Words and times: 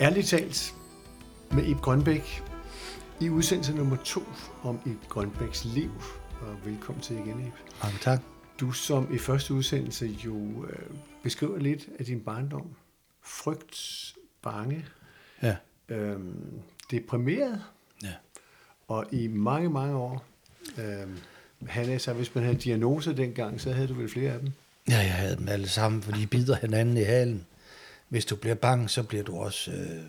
Ærligt 0.00 0.26
talt 0.26 0.74
med 1.50 1.64
Ib 1.64 1.76
Grønbæk 1.76 2.42
i 3.20 3.28
udsendelse 3.28 3.72
nummer 3.72 3.96
to 3.96 4.22
om 4.62 4.80
Ib 4.86 5.08
Grønbæks 5.08 5.64
liv. 5.64 5.90
Og 6.40 6.56
velkommen 6.64 7.02
til 7.02 7.16
igen, 7.16 7.46
Ib. 7.46 7.52
Mange 7.82 7.98
tak. 8.00 8.20
Du 8.60 8.72
som 8.72 9.14
i 9.14 9.18
første 9.18 9.54
udsendelse 9.54 10.06
jo 10.06 10.64
øh, 10.70 10.78
beskriver 11.22 11.58
lidt 11.58 11.88
af 11.98 12.04
din 12.04 12.20
barndom. 12.20 12.66
Frygt, 13.22 14.14
bange, 14.42 14.84
Ja. 15.42 15.56
øh, 15.88 16.18
deprimeret, 16.90 17.62
ja. 18.02 18.12
og 18.88 19.06
i 19.12 19.26
mange, 19.26 19.70
mange 19.70 19.96
år. 19.96 20.24
Øh, 20.78 21.06
han 21.68 21.90
er 21.90 21.98
så, 21.98 22.12
hvis 22.12 22.34
man 22.34 22.44
havde 22.44 22.56
diagnoser 22.58 23.12
dengang, 23.12 23.60
så 23.60 23.72
havde 23.72 23.88
du 23.88 23.94
vel 23.94 24.08
flere 24.08 24.32
af 24.32 24.40
dem. 24.40 24.52
Ja, 24.88 24.96
jeg 24.98 25.14
havde 25.14 25.36
dem 25.36 25.48
alle 25.48 25.68
sammen, 25.68 26.02
for 26.02 26.12
de 26.12 26.26
bider 26.26 26.56
hinanden 26.56 26.96
i 26.96 27.02
halen. 27.02 27.46
Hvis 28.10 28.24
du 28.24 28.36
bliver 28.36 28.54
bange, 28.54 28.88
så 28.88 29.02
bliver 29.02 29.24
du 29.24 29.36
også... 29.36 29.70
Øh, 29.70 30.04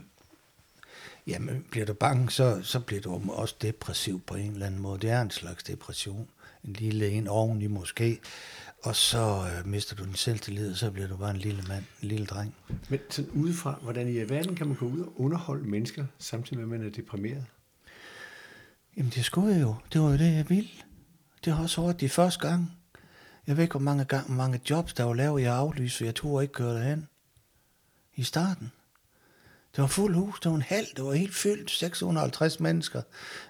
jamen, 1.27 1.65
bliver 1.71 1.85
du 1.85 1.93
bange, 1.93 2.29
så, 2.29 2.59
så 2.63 2.79
bliver 2.79 3.01
du 3.01 3.31
også 3.31 3.55
depressiv 3.61 4.21
på 4.21 4.35
en 4.35 4.51
eller 4.51 4.65
anden 4.65 4.81
måde. 4.81 4.99
Det 4.99 5.09
er 5.09 5.21
en 5.21 5.31
slags 5.31 5.63
depression. 5.63 6.29
En 6.63 6.73
lille 6.73 7.09
en 7.09 7.27
oveni 7.27 7.67
måske. 7.67 8.19
Og 8.83 8.95
så 8.95 9.49
øh, 9.57 9.67
mister 9.67 9.95
du 9.95 10.05
din 10.05 10.15
selvtillid, 10.15 10.71
og 10.71 10.77
så 10.77 10.91
bliver 10.91 11.07
du 11.07 11.17
bare 11.17 11.31
en 11.31 11.37
lille 11.37 11.63
mand, 11.67 11.83
en 12.01 12.07
lille 12.07 12.25
dreng. 12.25 12.55
Men 12.89 12.99
sådan 13.09 13.31
udefra, 13.31 13.79
hvordan 13.81 14.07
i 14.07 14.29
verden 14.29 14.55
kan 14.55 14.67
man 14.67 14.75
gå 14.75 14.85
ud 14.85 14.99
og 14.99 15.21
underholde 15.21 15.69
mennesker, 15.69 16.05
samtidig 16.19 16.57
med, 16.57 16.63
at 16.63 16.79
man 16.79 16.87
er 16.87 16.91
deprimeret? 16.91 17.45
Jamen, 18.97 19.11
det 19.15 19.25
skulle 19.25 19.53
jeg 19.53 19.61
jo. 19.61 19.75
Det 19.93 20.01
var 20.01 20.07
jo 20.11 20.17
det, 20.17 20.35
jeg 20.35 20.49
ville. 20.49 20.69
Det 21.45 21.53
har 21.53 21.63
også 21.63 21.81
været 21.81 22.01
de 22.01 22.09
første 22.09 22.47
gang. 22.47 22.71
Jeg 23.47 23.57
ved 23.57 23.63
ikke, 23.63 23.73
hvor 23.73 23.79
mange, 23.79 24.05
gang, 24.05 24.25
hvor 24.25 24.35
mange 24.35 24.61
jobs, 24.69 24.93
der 24.93 25.03
var 25.03 25.13
lavet, 25.13 25.41
jeg 25.41 25.55
aflyste, 25.55 25.97
så 25.97 26.05
jeg 26.05 26.15
turde 26.15 26.43
ikke 26.43 26.53
køre 26.53 26.73
derhen. 26.73 27.07
I 28.15 28.23
starten. 28.23 28.71
Det 29.75 29.81
var 29.81 29.87
fuld 29.87 30.15
hus, 30.15 30.39
det 30.39 30.49
var 30.49 30.55
en 30.55 30.61
halv, 30.61 30.87
det 30.95 31.05
var 31.05 31.13
helt 31.13 31.35
fyldt, 31.35 31.71
650 31.71 32.59
mennesker. 32.59 33.01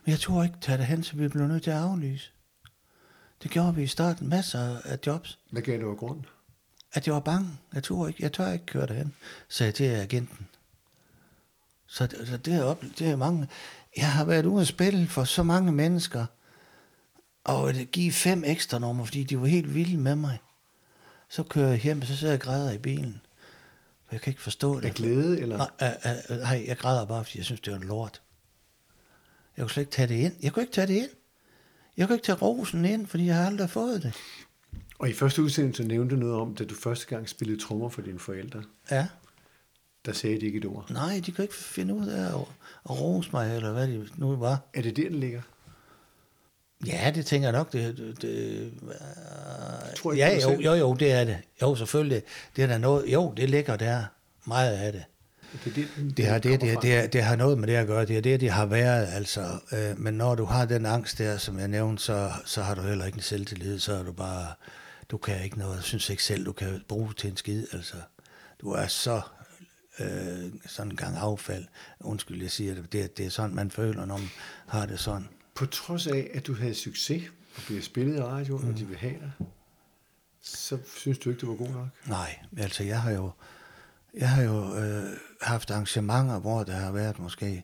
Men 0.05 0.11
jeg 0.11 0.19
turde 0.19 0.45
ikke 0.45 0.57
tage 0.61 0.77
derhen, 0.77 1.03
så 1.03 1.15
vi 1.15 1.27
blev 1.27 1.47
nødt 1.47 1.63
til 1.63 1.71
at 1.71 1.77
aflyse. 1.77 2.31
Det 3.43 3.51
gjorde 3.51 3.75
vi 3.75 3.83
i 3.83 3.87
starten, 3.87 4.29
masser 4.29 4.79
af 4.85 4.99
jobs. 5.05 5.39
Hvad 5.51 5.61
gav 5.61 5.77
det 5.77 5.85
af 5.85 5.97
grund? 5.97 6.23
At 6.93 7.07
jeg 7.07 7.13
var 7.13 7.19
bange. 7.19 7.49
Jeg 7.73 7.83
turde 7.83 8.09
ikke, 8.09 8.23
jeg 8.23 8.33
tør 8.33 8.51
ikke 8.51 8.65
køre 8.65 8.87
derhen, 8.87 9.13
sagde 9.49 9.67
jeg 9.67 9.75
til 9.75 9.83
agenten. 9.83 10.47
Så, 11.87 12.07
så 12.25 12.37
det, 12.37 12.53
er 12.53 12.63
op, 12.63 12.81
det 12.99 13.09
er 13.09 13.15
mange. 13.15 13.47
Jeg 13.97 14.11
har 14.11 14.25
været 14.25 14.45
ude 14.45 14.61
at 14.61 14.67
spille 14.67 15.07
for 15.07 15.23
så 15.23 15.43
mange 15.43 15.71
mennesker, 15.71 16.25
og 17.43 17.73
det 17.73 17.91
give 17.91 18.11
fem 18.11 18.43
ekstra 18.45 18.79
nummer, 18.79 19.05
fordi 19.05 19.23
de 19.23 19.41
var 19.41 19.47
helt 19.47 19.75
vilde 19.75 19.97
med 19.97 20.15
mig. 20.15 20.39
Så 21.29 21.43
kører 21.43 21.69
jeg 21.69 21.79
hjem, 21.79 22.01
så 22.01 22.17
sidder 22.17 22.33
jeg 22.33 22.41
og 22.41 22.43
græder 22.43 22.71
i 22.71 22.77
bilen. 22.77 23.21
Jeg 24.11 24.21
kan 24.21 24.31
ikke 24.31 24.41
forstå 24.41 24.79
det. 24.79 24.85
Af 24.85 24.93
glæde, 24.93 25.39
eller? 25.39 25.57
Nej, 25.57 25.97
øh, 26.29 26.37
øh, 26.37 26.41
nej, 26.41 26.63
jeg 26.67 26.77
græder 26.77 27.05
bare, 27.05 27.23
fordi 27.25 27.37
jeg 27.37 27.45
synes, 27.45 27.61
det 27.61 27.73
var 27.73 27.79
en 27.79 27.87
lort. 27.87 28.21
Jeg 29.57 29.63
kunne 29.63 29.69
slet 29.69 29.81
ikke 29.81 29.91
tage 29.91 30.07
det 30.07 30.15
ind. 30.15 30.33
Jeg 30.43 30.53
kunne 30.53 30.63
ikke 30.63 30.73
tage 30.73 30.87
det 30.87 30.93
ind. 30.93 31.09
Jeg 31.97 32.07
kunne 32.07 32.15
ikke 32.15 32.25
tage 32.25 32.37
rosen 32.37 32.85
ind, 32.85 33.07
fordi 33.07 33.25
jeg 33.25 33.35
har 33.35 33.45
aldrig 33.45 33.69
fået 33.69 34.03
det. 34.03 34.13
Og 34.99 35.09
i 35.09 35.13
første 35.13 35.43
udsendelse 35.43 35.83
nævnte 35.83 36.15
du 36.15 36.19
noget 36.19 36.35
om, 36.35 36.55
da 36.55 36.63
du 36.65 36.75
første 36.75 37.07
gang 37.07 37.29
spillede 37.29 37.59
trommer 37.59 37.89
for 37.89 38.01
dine 38.01 38.19
forældre. 38.19 38.63
Ja. 38.91 39.07
Der 40.05 40.13
sagde 40.13 40.41
de 40.41 40.45
ikke 40.45 40.57
et 40.57 40.65
ord. 40.65 40.89
Nej, 40.91 41.21
de 41.25 41.31
kunne 41.31 41.43
ikke 41.43 41.55
finde 41.55 41.93
ud 41.93 42.07
af 42.07 42.25
at, 42.25 42.45
at 42.85 43.01
rose 43.01 43.29
mig, 43.33 43.55
eller 43.55 43.71
hvad 43.71 43.87
det 43.87 44.17
nu 44.17 44.35
var. 44.35 44.59
Er 44.73 44.81
det 44.81 44.97
der, 44.97 45.09
den 45.09 45.19
ligger? 45.19 45.41
Ja, 46.87 47.11
det 47.15 47.25
tænker 47.25 47.47
jeg 47.47 47.57
nok. 47.57 47.73
Det, 47.73 47.97
det, 47.97 48.21
det, 48.21 48.71
Tror 49.97 50.11
ikke 50.11 50.25
ja, 50.25 50.39
jo, 50.41 50.61
jo, 50.61 50.73
jo, 50.73 50.93
det 50.93 51.11
er 51.11 51.23
det. 51.23 51.37
Jo, 51.61 51.75
selvfølgelig. 51.75 52.23
Det 52.55 52.63
er 52.63 52.67
der 52.67 52.77
noget, 52.77 53.05
jo, 53.07 53.33
det 53.37 53.49
ligger 53.49 53.75
der. 53.75 54.03
Meget 54.45 54.71
af 54.71 54.91
det. 54.91 55.03
Det, 55.65 55.75
det, 55.75 55.87
den, 55.95 56.09
Det 56.09 56.25
har, 56.25 56.39
det, 56.39 56.61
det, 56.61 56.69
det, 56.69 56.81
det, 56.81 57.13
det 57.13 57.23
har 57.23 57.35
noget 57.35 57.57
med 57.57 57.67
det 57.67 57.75
at 57.75 57.87
gøre. 57.87 58.05
Det 58.05 58.17
er 58.17 58.21
det, 58.21 58.41
de 58.41 58.49
har 58.49 58.65
været. 58.65 59.07
Altså. 59.13 59.59
Øh, 59.71 59.99
men 59.99 60.13
når 60.13 60.35
du 60.35 60.45
har 60.45 60.65
den 60.65 60.85
angst 60.85 61.17
der, 61.17 61.37
som 61.37 61.59
jeg 61.59 61.67
nævnte, 61.67 62.03
så, 62.03 62.31
så 62.45 62.61
har 62.61 62.75
du 62.75 62.81
heller 62.81 63.05
ikke 63.05 63.15
en 63.15 63.21
selvtillid. 63.21 63.79
Så 63.79 63.93
er 63.93 64.03
du 64.03 64.11
bare, 64.11 64.47
du 65.11 65.17
kan 65.17 65.43
ikke 65.43 65.59
noget. 65.59 65.75
Jeg 65.75 65.83
synes 65.83 66.09
ikke 66.09 66.23
selv, 66.23 66.45
du 66.45 66.51
kan 66.51 66.83
bruge 66.87 67.13
til 67.13 67.29
en 67.29 67.37
skid. 67.37 67.67
Altså. 67.73 67.95
Du 68.61 68.71
er 68.71 68.87
så 68.87 69.21
øh, 69.99 70.51
sådan 70.67 70.91
en 70.91 70.97
gang 70.97 71.17
affald. 71.17 71.65
Undskyld, 71.99 72.41
jeg 72.41 72.51
siger 72.51 72.73
det. 72.73 72.93
det. 72.93 73.17
Det 73.17 73.25
er 73.25 73.29
sådan, 73.29 73.55
man 73.55 73.71
føler, 73.71 74.05
når 74.05 74.17
man 74.17 74.29
har 74.67 74.85
det 74.85 74.99
sådan. 74.99 75.27
På 75.55 75.65
trods 75.65 76.07
af, 76.07 76.31
at 76.33 76.47
du 76.47 76.53
havde 76.55 76.73
succes 76.75 77.23
og 77.55 77.61
blev 77.67 77.81
spillet 77.81 78.15
i 78.17 78.21
radioen, 78.21 78.63
Mm. 78.65 78.69
og 78.73 78.77
de 78.79 78.85
vil 78.87 78.97
have 78.97 79.13
dig, 79.19 79.31
så 80.41 80.77
synes 80.97 81.17
du 81.19 81.29
ikke, 81.29 81.39
du 81.39 81.47
var 81.49 81.55
god 81.55 81.69
nok? 81.73 81.87
Nej, 82.07 82.39
altså 82.57 82.83
jeg 82.83 83.01
har 83.01 83.11
jo, 83.11 83.31
jeg 84.13 84.29
har 84.29 84.41
jo 84.43 84.75
øh, 84.77 85.03
haft 85.41 85.71
arrangementer, 85.71 86.39
hvor 86.39 86.63
der 86.63 86.73
har 86.75 86.91
været 86.91 87.19
måske, 87.19 87.63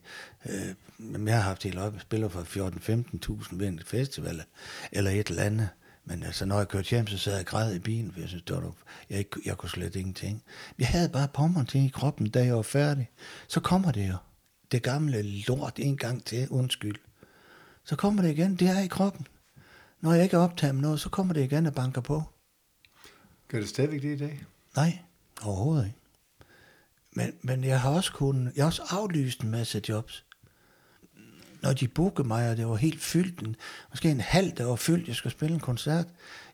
øh, 0.49 0.73
men 0.97 1.27
jeg 1.27 1.35
har 1.35 1.41
haft 1.43 1.63
helt 1.63 1.79
op, 1.79 1.93
spiller 2.01 2.29
for 2.29 2.41
14-15.000 2.41 3.55
ved 3.57 3.67
en 3.67 3.81
festival, 3.85 4.43
eller 4.91 5.11
et 5.11 5.27
eller 5.27 5.43
andet. 5.43 5.69
Men 6.05 6.23
altså, 6.23 6.45
når 6.45 6.57
jeg 6.57 6.67
kørte 6.67 6.89
hjem, 6.89 7.07
så 7.07 7.17
sad 7.17 7.33
jeg 7.33 7.39
og 7.41 7.45
græd 7.45 7.75
i 7.75 7.79
bilen, 7.79 8.11
for 8.11 8.19
jeg 8.19 8.29
synes, 8.29 8.43
det 8.43 8.55
var, 8.55 8.73
jeg, 9.09 9.19
ikke, 9.19 9.39
jeg 9.45 9.57
kunne 9.57 9.69
slet 9.69 9.95
ingenting. 9.95 10.43
Jeg 10.79 10.87
havde 10.87 11.09
bare 11.09 11.27
pommeren 11.27 11.65
til 11.67 11.85
i 11.85 11.87
kroppen, 11.93 12.29
da 12.29 12.43
jeg 12.45 12.55
var 12.55 12.61
færdig. 12.61 13.09
Så 13.47 13.59
kommer 13.59 13.91
det 13.91 14.09
jo. 14.09 14.15
Det 14.71 14.83
gamle 14.83 15.21
lort 15.21 15.73
en 15.79 15.97
gang 15.97 16.25
til, 16.25 16.47
undskyld. 16.49 16.95
Så 17.87 17.95
kommer 17.95 18.21
det 18.21 18.31
igen, 18.31 18.55
det 18.55 18.67
er 18.67 18.79
i 18.79 18.87
kroppen. 18.87 19.27
Når 20.01 20.13
jeg 20.13 20.23
ikke 20.23 20.37
optager 20.37 20.73
med 20.73 20.81
noget, 20.81 20.99
så 20.99 21.09
kommer 21.09 21.33
det 21.33 21.43
igen 21.43 21.65
og 21.65 21.73
banker 21.73 22.01
på. 22.01 22.23
Gør 23.47 23.59
det 23.59 23.69
stadigvæk 23.69 24.01
det 24.01 24.15
i 24.15 24.17
dag? 24.17 24.45
Nej, 24.75 24.99
overhovedet 25.43 25.85
ikke. 25.85 25.97
Men, 27.15 27.33
men 27.41 27.63
jeg 27.63 27.81
har 27.81 27.89
også 27.89 28.13
kunnet, 28.13 28.53
jeg 28.55 28.63
har 28.63 28.67
også 28.67 28.83
aflyst 28.89 29.41
en 29.41 29.51
masse 29.51 29.81
jobs. 29.89 30.25
Når 31.61 31.73
de 31.73 31.87
bookede 31.87 32.27
mig, 32.27 32.49
og 32.49 32.57
det 32.57 32.67
var 32.67 32.75
helt 32.75 33.01
fyldt, 33.01 33.39
en, 33.39 33.55
måske 33.89 34.11
en 34.11 34.21
halv, 34.21 34.51
der 34.57 34.65
var 34.65 34.75
fyldt, 34.75 35.07
jeg 35.07 35.15
skulle 35.15 35.33
spille 35.33 35.53
en 35.53 35.59
koncert. 35.59 36.07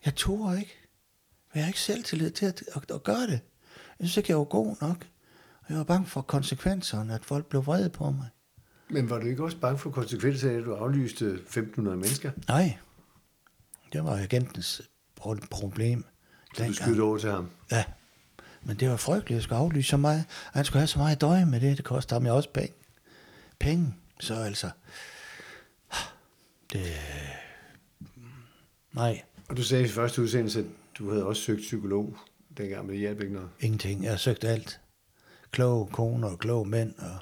Jeg 0.06 0.16
tog 0.16 0.58
ikke. 0.58 0.78
Men 1.54 1.56
jeg 1.58 1.64
har 1.64 1.68
ikke 1.68 1.80
selvtillid 1.80 2.32
til 2.32 2.46
at, 2.46 2.64
at, 2.76 2.92
at 2.92 3.04
gøre 3.04 3.28
det. 3.28 3.40
Jeg 4.00 4.08
synes 4.08 4.18
ikke, 4.18 4.32
jeg 4.32 4.38
var 4.38 4.44
god 4.44 4.76
nok. 4.82 5.08
Og 5.62 5.66
jeg 5.70 5.78
var 5.78 5.84
bange 5.84 6.06
for 6.06 6.22
konsekvenserne, 6.22 7.14
at 7.14 7.26
folk 7.26 7.46
blev 7.46 7.66
vrede 7.66 7.90
på 7.90 8.12
mig. 8.12 8.30
Men 8.90 9.10
var 9.10 9.20
du 9.20 9.26
ikke 9.26 9.44
også 9.44 9.58
bange 9.58 9.78
for 9.78 9.90
konsekvenser 9.92 10.52
af, 10.52 10.54
at 10.56 10.66
du 10.66 10.74
aflyste 10.74 11.40
1.500 11.50 11.82
mennesker? 11.82 12.32
Nej, 12.48 12.78
det 13.94 14.04
var 14.04 14.18
agentens 14.18 14.82
pro- 15.22 15.48
problem. 15.52 16.06
Så 16.56 16.64
du 16.68 16.74
skydte 16.74 17.02
over 17.02 17.18
til 17.18 17.32
ham? 17.32 17.50
Ja, 17.72 17.84
men 18.64 18.78
det 18.78 18.90
var 18.90 18.98
frygteligt, 18.98 19.38
at 19.38 19.44
skulle 19.44 19.60
aflyse 19.60 19.90
så 19.90 19.98
meget. 19.98 20.26
Han 20.54 20.66
skulle 20.66 20.80
have 20.80 20.88
så 20.88 21.00
meget 21.00 21.22
døje 21.22 21.46
med 21.46 21.60
det, 21.62 21.78
det 21.78 21.86
koster 21.86 22.16
ham 22.16 22.26
jo 22.26 22.36
også 22.36 22.50
penge. 22.50 22.74
Penge, 23.60 23.96
så 24.20 24.34
altså... 24.36 24.70
Det... 26.74 26.86
Nej, 28.94 29.22
Og 29.50 29.58
du 29.58 29.64
sagde 29.64 29.84
i 29.86 29.88
første 29.88 30.22
udsendelse, 30.22 30.60
at 30.60 30.66
du 30.98 31.10
havde 31.10 31.26
også 31.26 31.42
søgt 31.42 31.60
psykolog 31.62 32.18
dengang, 32.58 32.86
men 32.86 32.92
det 32.94 33.00
hjalp 33.00 33.22
ikke 33.22 33.34
noget. 33.34 33.50
ingenting. 33.60 34.04
Jeg 34.04 34.12
har 34.12 34.18
søgt 34.18 34.44
alt. 34.44 34.80
Kloge 35.52 35.88
koner 35.88 36.28
og 36.28 36.40
kloge 36.40 36.66
mænd 36.66 36.94
og, 36.98 37.18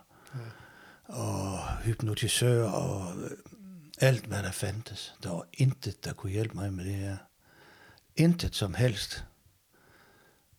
og 1.06 1.78
hypnotisører 1.78 2.69
og 2.72 3.22
øh, 3.23 3.31
alt, 4.01 4.25
hvad 4.25 4.44
der 4.44 4.51
fandtes. 4.51 5.16
Der 5.23 5.29
var 5.29 5.45
intet, 5.53 6.06
der 6.06 6.13
kunne 6.13 6.31
hjælpe 6.31 6.53
mig 6.56 6.73
med 6.73 6.85
det 6.85 6.95
her. 6.95 7.17
Intet 8.16 8.56
som 8.56 8.73
helst. 8.73 9.25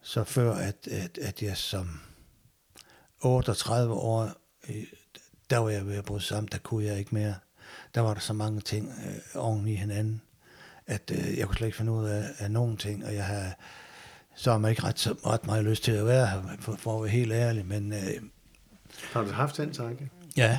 Så 0.03 0.25
før, 0.25 0.55
at, 0.55 0.89
at, 0.91 1.19
at 1.19 1.43
jeg 1.43 1.57
som 1.57 2.01
38 3.21 3.95
år, 3.95 4.31
øh, 4.69 4.85
der 5.51 5.59
var 5.59 5.71
jeg 5.71 5.87
ved 5.87 5.97
at 5.97 6.05
bryde 6.05 6.23
sammen, 6.23 6.49
der 6.53 6.59
kunne 6.59 6.85
jeg 6.85 6.99
ikke 6.99 7.15
mere. 7.15 7.35
Der 7.95 8.01
var 8.01 8.15
der 8.15 8.21
så 8.21 8.33
mange 8.33 8.61
ting 8.61 8.89
øh, 9.07 9.43
oven 9.43 9.69
i 9.69 9.75
hinanden, 9.75 10.23
at 10.87 11.11
øh, 11.11 11.39
jeg 11.39 11.47
kunne 11.47 11.57
slet 11.57 11.67
ikke 11.67 11.77
finde 11.77 11.93
ud 11.93 12.05
af, 12.07 12.25
af 12.39 12.51
nogen 12.51 12.77
ting, 12.77 13.05
og 13.05 13.15
jeg 13.15 13.27
havde 13.27 13.53
så 14.35 14.51
har 14.51 14.59
man 14.59 14.71
ikke 14.71 14.83
ret, 14.85 14.99
så- 14.99 15.17
ret 15.27 15.47
meget 15.47 15.65
lyst 15.65 15.85
til 15.85 15.93
at 15.93 16.07
være 16.07 16.27
her, 16.27 16.43
for, 16.61 16.77
for 16.77 16.97
at 16.97 17.03
være 17.03 17.11
helt 17.11 17.33
ærlig, 17.33 17.67
men 17.67 17.93
øh, 17.93 18.23
Har 19.13 19.23
du 19.23 19.31
haft 19.33 19.57
den 19.57 19.73
tanke? 19.73 20.11
Ja, 20.37 20.59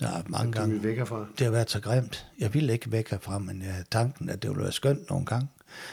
ja 0.00 0.22
mange 0.26 0.52
Du 0.52 0.58
gange. 0.58 0.74
vil 0.74 0.82
væk 0.82 0.96
herfra? 0.98 1.26
Det 1.38 1.44
har 1.44 1.50
været 1.50 1.70
så 1.70 1.80
grimt. 1.80 2.26
Jeg 2.38 2.54
ville 2.54 2.72
ikke 2.72 2.92
væk 2.92 3.10
herfra, 3.10 3.38
men 3.38 3.62
jeg 3.62 3.72
havde 3.72 3.84
tanken, 3.90 4.28
at 4.28 4.42
det 4.42 4.50
ville 4.50 4.62
være 4.62 4.72
skønt 4.72 5.10
nogle 5.10 5.26
gange. 5.26 5.48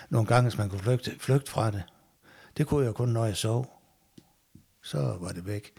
Nogle 0.09 0.27
gange, 0.27 0.49
hvis 0.49 0.57
man 0.57 0.69
kunne 0.69 0.79
flygte, 0.81 1.11
flygte 1.19 1.51
fra 1.51 1.71
det. 1.71 1.83
Det 2.57 2.67
kunne 2.67 2.85
jeg 2.85 2.93
kun, 2.93 3.09
når 3.09 3.25
jeg 3.25 3.37
sov. 3.37 3.81
Så 4.83 5.17
var 5.19 5.31
det 5.31 5.45
væk. 5.45 5.71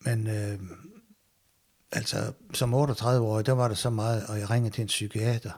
Men 0.00 0.26
øh, 0.26 0.58
altså, 1.92 2.32
som 2.54 2.74
38-årig, 2.74 3.46
der 3.46 3.52
var 3.52 3.68
der 3.68 3.74
så 3.74 3.90
meget, 3.90 4.26
og 4.26 4.38
jeg 4.38 4.50
ringede 4.50 4.74
til 4.74 4.82
en 4.82 4.86
psykiater. 4.88 5.50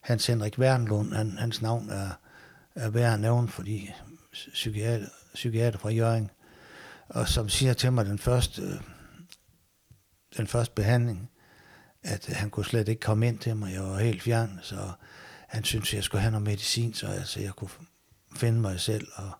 Hans 0.00 0.26
Henrik 0.26 0.58
Wernlund, 0.58 1.12
han, 1.12 1.38
hans 1.38 1.62
navn 1.62 1.90
er, 1.90 2.08
er 2.74 2.90
værd 2.90 3.14
at 3.14 3.20
nævne, 3.20 3.48
fordi 3.48 3.90
psykiater, 4.32 5.06
psykiater 5.34 5.78
fra 5.78 5.90
Jørgen, 5.90 6.30
og 7.08 7.28
som 7.28 7.48
siger 7.48 7.72
til 7.72 7.92
mig 7.92 8.06
den 8.06 8.18
første, 8.18 8.62
øh, 8.62 8.80
den 10.36 10.46
første 10.46 10.74
behandling, 10.74 11.30
at 12.02 12.26
han 12.26 12.50
kunne 12.50 12.66
slet 12.66 12.88
ikke 12.88 13.00
komme 13.00 13.28
ind 13.28 13.38
til 13.38 13.56
mig. 13.56 13.72
Jeg 13.72 13.82
var 13.82 13.98
helt 13.98 14.22
fjern, 14.22 14.58
så 14.62 14.92
han 15.48 15.64
syntes, 15.64 15.94
jeg 15.94 16.04
skulle 16.04 16.20
have 16.20 16.30
noget 16.30 16.44
medicin, 16.44 16.94
så 16.94 17.06
altså, 17.06 17.40
jeg 17.40 17.52
kunne 17.52 17.70
finde 18.36 18.60
mig 18.60 18.80
selv. 18.80 19.08
Og, 19.14 19.30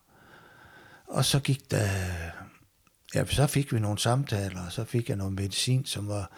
og 1.06 1.24
så 1.24 1.40
gik 1.40 1.70
der 1.70 1.88
ja, 3.14 3.24
så 3.24 3.46
fik 3.46 3.72
vi 3.72 3.80
nogle 3.80 3.98
samtaler, 3.98 4.66
og 4.66 4.72
så 4.72 4.84
fik 4.84 5.08
jeg 5.08 5.16
noget 5.16 5.32
medicin, 5.32 5.84
som 5.84 6.08
var... 6.08 6.32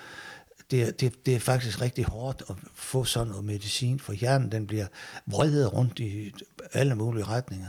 Det, 0.70 1.00
det, 1.00 1.26
det 1.26 1.34
er 1.34 1.40
faktisk 1.40 1.80
rigtig 1.80 2.04
hårdt 2.04 2.42
at 2.50 2.56
få 2.74 3.04
sådan 3.04 3.28
noget 3.28 3.44
medicin, 3.44 4.00
for 4.00 4.12
hjernen 4.12 4.52
den 4.52 4.66
bliver 4.66 4.86
vredet 5.26 5.72
rundt 5.72 5.98
i 5.98 6.34
alle 6.72 6.94
mulige 6.94 7.24
retninger. 7.24 7.68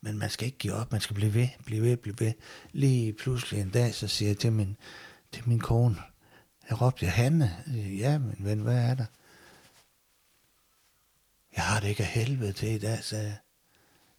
Men 0.00 0.18
man 0.18 0.30
skal 0.30 0.46
ikke 0.46 0.58
give 0.58 0.72
op, 0.72 0.92
man 0.92 1.00
skal 1.00 1.14
blive 1.14 1.34
ved, 1.34 1.48
blive 1.64 1.82
ved, 1.82 1.96
blive 1.96 2.16
ved. 2.18 2.32
Lige 2.72 3.12
pludselig 3.12 3.60
en 3.60 3.70
dag, 3.70 3.94
så 3.94 4.08
siger 4.08 4.28
jeg 4.28 4.38
til 4.38 4.52
min, 4.52 4.76
til 5.34 5.48
min 5.48 5.60
kone, 5.60 5.96
jeg 6.70 6.80
råbte, 6.80 7.06
Hanne, 7.06 7.64
ja, 7.98 8.18
men 8.18 8.36
ven, 8.38 8.60
hvad 8.60 8.76
er 8.76 8.94
der? 8.94 9.06
Jeg 11.56 11.64
har 11.64 11.80
det 11.80 11.88
ikke 11.88 12.02
af 12.02 12.08
helvede 12.08 12.52
til 12.52 12.68
i 12.68 12.78
dag, 12.78 13.04
sagde 13.04 13.24
jeg. 13.24 13.38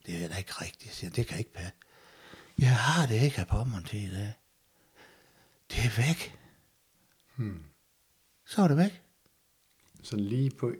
Det 0.06 0.24
er 0.24 0.28
da 0.28 0.38
ikke 0.38 0.52
rigtigt, 0.52 0.94
siger. 0.94 1.12
Det 1.12 1.28
kan 1.28 1.40
ikke 1.40 1.54
passe. 1.54 1.74
Jeg 2.60 2.76
har 2.76 3.08
det 3.08 3.22
ikke 3.22 3.40
af 3.40 3.48
pommeren 3.48 3.84
til 3.84 4.04
i 4.04 4.10
dag. 4.10 4.34
Det 5.72 5.86
er 5.86 6.08
væk. 6.08 6.38
Hmm. 7.36 7.64
Så 8.46 8.62
er 8.62 8.68
det 8.68 8.78
væk. 8.78 9.02
Sådan 10.04 10.26
lige 10.26 10.52
på 10.60 10.68
et 10.68 10.80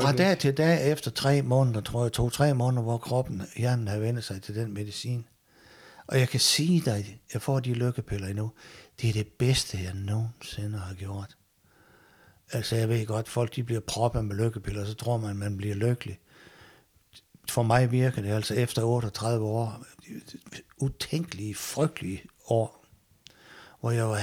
Fra 0.00 0.12
dag 0.12 0.38
til 0.38 0.56
dag, 0.56 0.92
efter 0.92 1.10
tre 1.10 1.42
måneder, 1.42 1.80
tror 1.80 2.02
jeg, 2.02 2.12
to-tre 2.12 2.54
måneder, 2.54 2.82
hvor 2.82 2.98
kroppen, 2.98 3.42
hjernen 3.56 3.88
har 3.88 3.98
vendt 3.98 4.24
sig 4.24 4.42
til 4.42 4.54
den 4.54 4.74
medicin. 4.74 5.26
Og 6.06 6.18
jeg 6.18 6.28
kan 6.28 6.40
sige 6.40 6.80
dig, 6.80 7.20
jeg 7.32 7.42
får 7.42 7.60
de 7.60 7.74
lykkepiller 7.74 8.28
endnu. 8.28 8.52
Det 9.00 9.08
er 9.08 9.12
det 9.12 9.28
bedste, 9.28 9.78
jeg 9.82 9.94
nogensinde 9.94 10.78
har 10.78 10.94
gjort. 10.94 11.36
Altså, 12.52 12.76
jeg 12.76 12.88
ved 12.88 13.06
godt, 13.06 13.28
folk 13.28 13.56
de 13.56 13.64
bliver 13.64 13.80
proppet 13.80 14.24
med 14.24 14.36
lykkepiller, 14.36 14.84
så 14.84 14.94
tror 14.94 15.16
man, 15.16 15.36
man 15.36 15.56
bliver 15.56 15.74
lykkelig. 15.74 16.18
For 17.50 17.62
mig 17.62 17.92
virker 17.92 18.22
det 18.22 18.30
altså 18.30 18.54
efter 18.54 18.82
38 18.82 19.44
år, 19.44 19.84
utænkelige, 20.78 21.54
frygtelige 21.54 22.22
år, 22.46 22.86
hvor 23.80 23.90
jeg 23.90 24.08
var, 24.08 24.20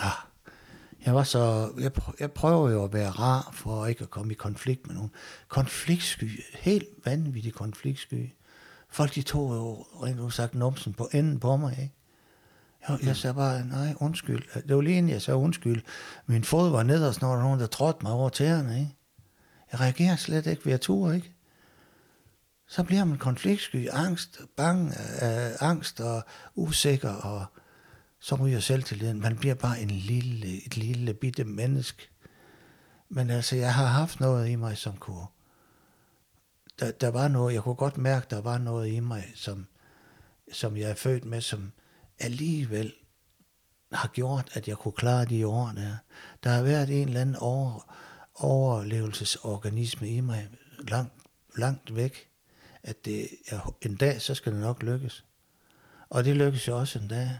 ah, 0.00 0.12
jeg 1.06 1.14
var 1.14 1.24
så, 1.24 1.72
jeg, 1.78 1.90
pr- 1.98 2.16
jeg 2.20 2.32
prøver 2.32 2.70
jo 2.70 2.84
at 2.84 2.92
være 2.92 3.10
rar, 3.10 3.50
for 3.52 3.86
ikke 3.86 4.02
at 4.02 4.10
komme 4.10 4.32
i 4.32 4.36
konflikt 4.36 4.86
med 4.86 4.94
nogen. 4.94 5.10
Konfliktsky, 5.48 6.44
helt 6.54 6.88
vanvittig 7.04 7.54
konfliktsky. 7.54 8.30
Folk 8.90 9.14
de 9.14 9.22
tog 9.22 9.54
jo 9.54 9.74
rent 10.02 10.20
udsagt 10.20 10.54
numsen 10.54 10.92
på 10.92 11.08
enden 11.12 11.40
på 11.40 11.56
mig, 11.56 11.72
ikke? 11.82 11.94
Jeg, 12.88 12.98
jeg 13.02 13.16
sagde 13.16 13.34
bare, 13.34 13.66
nej, 13.66 13.94
undskyld. 14.00 14.62
Det 14.68 14.76
var 14.76 14.82
lige 14.82 14.98
inden 14.98 15.12
jeg 15.12 15.22
sagde 15.22 15.38
undskyld. 15.38 15.82
Min 16.26 16.44
fod 16.44 16.70
var 16.70 16.82
ned, 16.82 17.04
og 17.04 17.14
så 17.14 17.26
var 17.26 17.34
der 17.34 17.42
nogen, 17.42 17.60
der 17.60 17.66
trådte 17.66 17.98
mig 18.02 18.12
over 18.12 18.28
tæerne, 18.28 18.80
ikke? 18.80 18.94
Jeg 19.72 19.80
reagerer 19.80 20.16
slet 20.16 20.46
ikke 20.46 20.66
ved 20.66 20.72
at 20.72 20.80
ture, 20.80 21.16
ikke? 21.16 21.32
Så 22.68 22.82
bliver 22.82 23.04
man 23.04 23.18
konfliktsky, 23.18 23.88
angst, 23.92 24.40
bange, 24.56 24.94
øh, 25.22 25.50
angst 25.60 26.00
og 26.00 26.22
usikker, 26.54 27.10
og 27.10 27.46
så 28.20 28.34
ryger 28.34 28.60
selvtilliden. 28.60 29.20
Man 29.20 29.36
bliver 29.36 29.54
bare 29.54 29.80
en 29.80 29.90
lille, 29.90 30.66
et 30.66 30.76
lille 30.76 31.14
bitte 31.14 31.44
menneske. 31.44 32.08
Men 33.08 33.30
altså, 33.30 33.56
jeg 33.56 33.74
har 33.74 33.86
haft 33.86 34.20
noget 34.20 34.48
i 34.48 34.56
mig, 34.56 34.76
som 34.76 34.96
kunne... 34.96 35.26
Der, 36.78 36.90
der 36.90 37.08
var 37.08 37.28
noget, 37.28 37.54
jeg 37.54 37.62
kunne 37.62 37.74
godt 37.74 37.98
mærke, 37.98 38.26
der 38.30 38.40
var 38.40 38.58
noget 38.58 38.88
i 38.88 39.00
mig, 39.00 39.32
som, 39.34 39.66
som 40.52 40.76
jeg 40.76 40.90
er 40.90 40.94
født 40.94 41.24
med, 41.24 41.40
som 41.40 41.72
alligevel 42.18 42.94
har 43.92 44.08
gjort, 44.08 44.50
at 44.52 44.68
jeg 44.68 44.76
kunne 44.76 44.92
klare 44.92 45.24
de 45.24 45.46
år 45.46 45.72
der. 45.76 45.96
Der 46.44 46.50
har 46.50 46.62
været 46.62 47.02
en 47.02 47.08
eller 47.08 47.20
anden 47.20 47.36
over, 47.36 47.94
overlevelsesorganisme 48.34 50.08
i 50.08 50.20
mig, 50.20 50.48
langt, 50.78 51.12
langt 51.56 51.96
væk, 51.96 52.28
at 52.82 53.04
det, 53.04 53.28
jeg, 53.50 53.60
en 53.82 53.96
dag, 53.96 54.22
så 54.22 54.34
skal 54.34 54.52
det 54.52 54.60
nok 54.60 54.82
lykkes. 54.82 55.24
Og 56.08 56.24
det 56.24 56.36
lykkedes 56.36 56.68
jo 56.68 56.78
også 56.78 56.98
en 56.98 57.08
dag. 57.08 57.38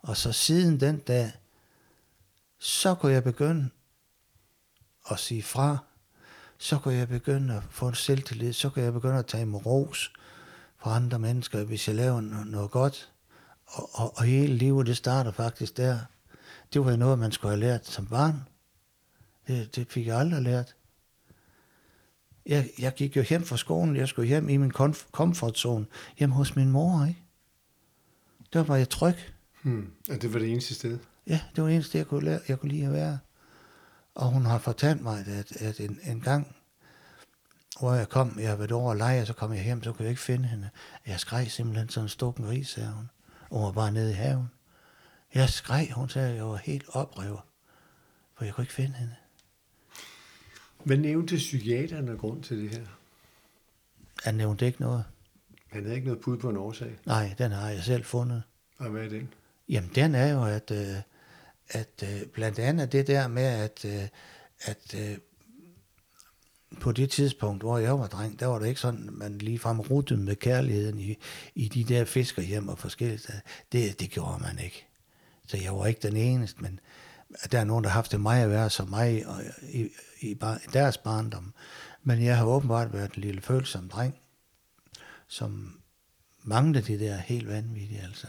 Og 0.00 0.16
så 0.16 0.32
siden 0.32 0.80
den 0.80 0.98
dag, 0.98 1.32
så 2.58 2.94
kunne 2.94 3.12
jeg 3.12 3.24
begynde 3.24 3.70
at 5.10 5.18
sige 5.18 5.42
fra. 5.42 5.78
Så 6.64 6.78
kunne 6.78 6.94
jeg 6.94 7.08
begynde 7.08 7.54
at 7.54 7.62
få 7.70 7.88
en 7.88 7.94
selvtillid. 7.94 8.52
Så 8.52 8.68
kunne 8.70 8.84
jeg 8.84 8.92
begynde 8.92 9.18
at 9.18 9.26
tage 9.26 9.46
mig 9.46 9.66
ros 9.66 10.12
fra 10.78 10.96
andre 10.96 11.18
mennesker, 11.18 11.64
hvis 11.64 11.88
jeg 11.88 11.96
laver 11.96 12.20
no- 12.20 12.50
noget 12.50 12.70
godt. 12.70 13.12
Og, 13.66 13.90
og, 13.92 14.16
og 14.16 14.24
hele 14.24 14.54
livet, 14.54 14.86
det 14.86 14.96
starter 14.96 15.30
faktisk 15.32 15.76
der. 15.76 15.98
Det 16.72 16.84
var 16.84 16.96
noget, 16.96 17.18
man 17.18 17.32
skulle 17.32 17.50
have 17.50 17.60
lært 17.60 17.86
som 17.86 18.06
barn. 18.06 18.42
Det, 19.46 19.76
det 19.76 19.86
fik 19.92 20.06
jeg 20.06 20.18
aldrig 20.18 20.42
lært. 20.42 20.76
Jeg, 22.46 22.70
jeg 22.78 22.94
gik 22.94 23.16
jo 23.16 23.24
hjem 23.28 23.44
fra 23.44 23.56
skolen, 23.56 23.96
jeg 23.96 24.08
skulle 24.08 24.28
hjem 24.28 24.48
i 24.48 24.56
min 24.56 24.72
komf- 24.74 25.10
comfort-zone, 25.12 25.86
hjem 26.18 26.30
hos 26.30 26.56
min 26.56 26.70
mor, 26.70 27.04
ikke? 27.04 27.20
Der 28.52 28.62
var 28.62 28.76
jeg 28.76 28.88
tryg. 28.88 29.16
Hmm. 29.62 29.90
Og 30.10 30.22
det 30.22 30.32
var 30.32 30.38
det 30.38 30.50
eneste 30.52 30.74
sted. 30.74 30.98
Ja, 31.26 31.40
det 31.56 31.62
var 31.62 31.68
det 31.68 31.74
eneste, 31.74 31.98
jeg 31.98 32.06
kunne, 32.06 32.24
lære, 32.24 32.40
jeg 32.48 32.60
kunne 32.60 32.72
lide 32.72 32.86
at 32.86 32.92
være. 32.92 33.18
Og 34.14 34.30
hun 34.30 34.46
har 34.46 34.58
fortalt 34.58 35.02
mig, 35.02 35.26
at, 35.26 35.52
at 35.56 35.80
en, 35.80 36.00
en 36.04 36.20
gang, 36.20 36.56
hvor 37.78 37.94
jeg 37.94 38.08
kom, 38.08 38.38
jeg 38.38 38.46
havde 38.46 38.58
været 38.58 38.72
over 38.72 38.90
og 38.90 38.96
lege, 38.96 39.20
og 39.20 39.26
så 39.26 39.32
kom 39.32 39.52
jeg 39.52 39.64
hjem, 39.64 39.82
så 39.82 39.92
kunne 39.92 40.04
jeg 40.04 40.10
ikke 40.10 40.22
finde 40.22 40.48
hende. 40.48 40.70
Jeg 41.06 41.20
skreg 41.20 41.50
simpelthen 41.50 41.88
sådan 41.88 42.04
en 42.04 42.08
stukken 42.08 42.48
ris, 42.48 42.68
sagde 42.68 42.90
hun. 42.90 43.10
Og 43.50 43.58
hun 43.58 43.66
var 43.66 43.72
bare 43.72 43.92
nede 43.92 44.10
i 44.10 44.14
haven. 44.14 44.50
Jeg 45.34 45.48
skreg, 45.48 45.92
hun 45.94 46.08
sagde, 46.08 46.28
at 46.28 46.36
jeg 46.36 46.46
var 46.46 46.56
helt 46.56 46.84
oprevet, 46.88 47.40
for 48.34 48.44
jeg 48.44 48.54
kunne 48.54 48.64
ikke 48.64 48.74
finde 48.74 48.96
hende. 48.96 49.14
Hvad 50.84 50.96
nævnte 50.96 51.36
psykiateren 51.36 52.08
af 52.08 52.18
grund 52.18 52.42
til 52.42 52.58
det 52.58 52.70
her? 52.70 52.86
Han 54.22 54.34
nævnte 54.34 54.66
ikke 54.66 54.80
noget. 54.80 55.04
Han 55.68 55.82
havde 55.82 55.94
ikke 55.94 56.06
noget 56.06 56.20
bud 56.20 56.36
på 56.36 56.50
en 56.50 56.56
årsag. 56.56 56.98
Nej, 57.06 57.34
den 57.38 57.52
har 57.52 57.68
jeg 57.68 57.82
selv 57.82 58.04
fundet. 58.04 58.42
Og 58.78 58.90
hvad 58.90 59.04
er 59.04 59.08
den? 59.08 59.28
Jamen, 59.68 59.90
den 59.94 60.14
er 60.14 60.32
jo, 60.32 60.44
at, 60.44 60.70
øh, 60.70 60.96
at 61.68 62.02
øh, 62.02 62.26
blandt 62.26 62.58
andet 62.58 62.92
det 62.92 63.06
der 63.06 63.28
med, 63.28 63.42
at, 63.42 63.84
øh, 63.84 64.08
at 64.60 64.94
øh, 64.94 65.18
på 66.80 66.92
det 66.92 67.10
tidspunkt, 67.10 67.62
hvor 67.62 67.78
jeg 67.78 67.98
var 67.98 68.06
dreng, 68.06 68.40
der 68.40 68.46
var 68.46 68.58
det 68.58 68.68
ikke 68.68 68.80
sådan, 68.80 69.08
at 69.08 69.14
man 69.14 69.38
ligefrem 69.38 69.80
rutte 69.80 70.16
med 70.16 70.36
kærligheden 70.36 70.98
i, 70.98 71.16
i 71.54 71.68
de 71.68 71.84
der 71.84 72.04
fiskerhjem 72.04 72.68
og 72.68 72.78
forskellige 72.78 73.18
steder. 73.18 73.40
Det, 73.72 74.00
det 74.00 74.10
gjorde 74.10 74.42
man 74.42 74.58
ikke. 74.58 74.86
Så 75.46 75.56
jeg 75.56 75.76
var 75.76 75.86
ikke 75.86 76.08
den 76.08 76.16
eneste, 76.16 76.62
men 76.62 76.80
der 77.52 77.60
er 77.60 77.64
nogen, 77.64 77.84
der 77.84 77.90
har 77.90 77.94
haft 77.94 78.12
det 78.12 78.20
meget 78.20 78.50
værre 78.50 78.70
som 78.70 78.88
mig 78.88 79.26
og 79.26 79.42
i, 79.62 79.88
i, 80.20 80.34
bar, 80.34 80.56
i 80.56 80.70
deres 80.72 80.98
barndom. 80.98 81.54
Men 82.02 82.22
jeg 82.22 82.36
har 82.36 82.46
åbenbart 82.46 82.92
været 82.92 83.14
en 83.14 83.22
lille 83.22 83.40
følsom 83.40 83.88
dreng, 83.88 84.14
som 85.26 85.80
manglede 86.42 86.86
det 86.86 87.00
der 87.00 87.16
helt 87.16 87.48
vanvittigt, 87.48 88.02
altså. 88.02 88.26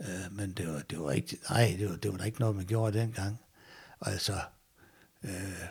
Øh, 0.00 0.32
men 0.32 0.52
det 0.52 0.68
var, 0.68 0.82
det 0.90 1.00
var 1.00 1.10
ikke, 1.10 1.38
nej, 1.50 1.76
det 1.78 1.90
var, 1.90 1.96
det 1.96 2.10
var 2.12 2.18
da 2.18 2.24
ikke 2.24 2.40
noget, 2.40 2.56
man 2.56 2.66
gjorde 2.66 2.98
dengang. 2.98 3.40
Og 4.00 4.10
altså, 4.12 4.40
øh, 5.22 5.68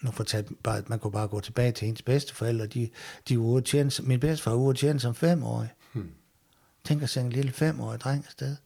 nu 0.00 0.10
fortalte 0.10 0.54
bare, 0.54 0.82
man 0.86 0.98
kunne 0.98 1.12
bare 1.12 1.28
gå 1.28 1.40
tilbage 1.40 1.72
til 1.72 1.88
ens 1.88 2.02
bedsteforældre, 2.02 2.66
de, 2.66 2.90
de 3.28 3.38
var 3.38 3.56
at 3.56 3.64
tjene, 3.64 3.90
min 4.02 4.20
bedstefar 4.20 4.50
var 4.50 4.58
ude 4.58 4.70
at 4.70 4.76
tjene 4.76 5.00
som 5.00 5.14
femårig. 5.14 5.74
Hmm. 5.92 6.10
Tænk 6.84 7.02
at 7.02 7.10
sende 7.10 7.26
en 7.26 7.32
lille 7.32 7.52
femårig 7.52 8.00
dreng 8.00 8.24
afsted. 8.26 8.56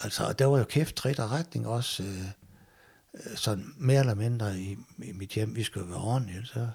Altså, 0.00 0.24
og 0.24 0.38
der 0.38 0.46
var 0.46 0.58
jo 0.58 0.64
kæft, 0.64 0.96
trit 0.96 1.18
og 1.18 1.30
retning 1.30 1.66
også, 1.66 2.02
øh, 2.02 2.26
øh, 3.14 3.36
sådan 3.36 3.74
mere 3.76 4.00
eller 4.00 4.14
mindre 4.14 4.58
i, 4.58 4.76
i 4.98 5.12
mit 5.12 5.30
hjem. 5.30 5.56
Vi 5.56 5.62
skulle 5.62 5.88
være 5.88 6.02
ordentlige, 6.02 6.46
så 6.46 6.68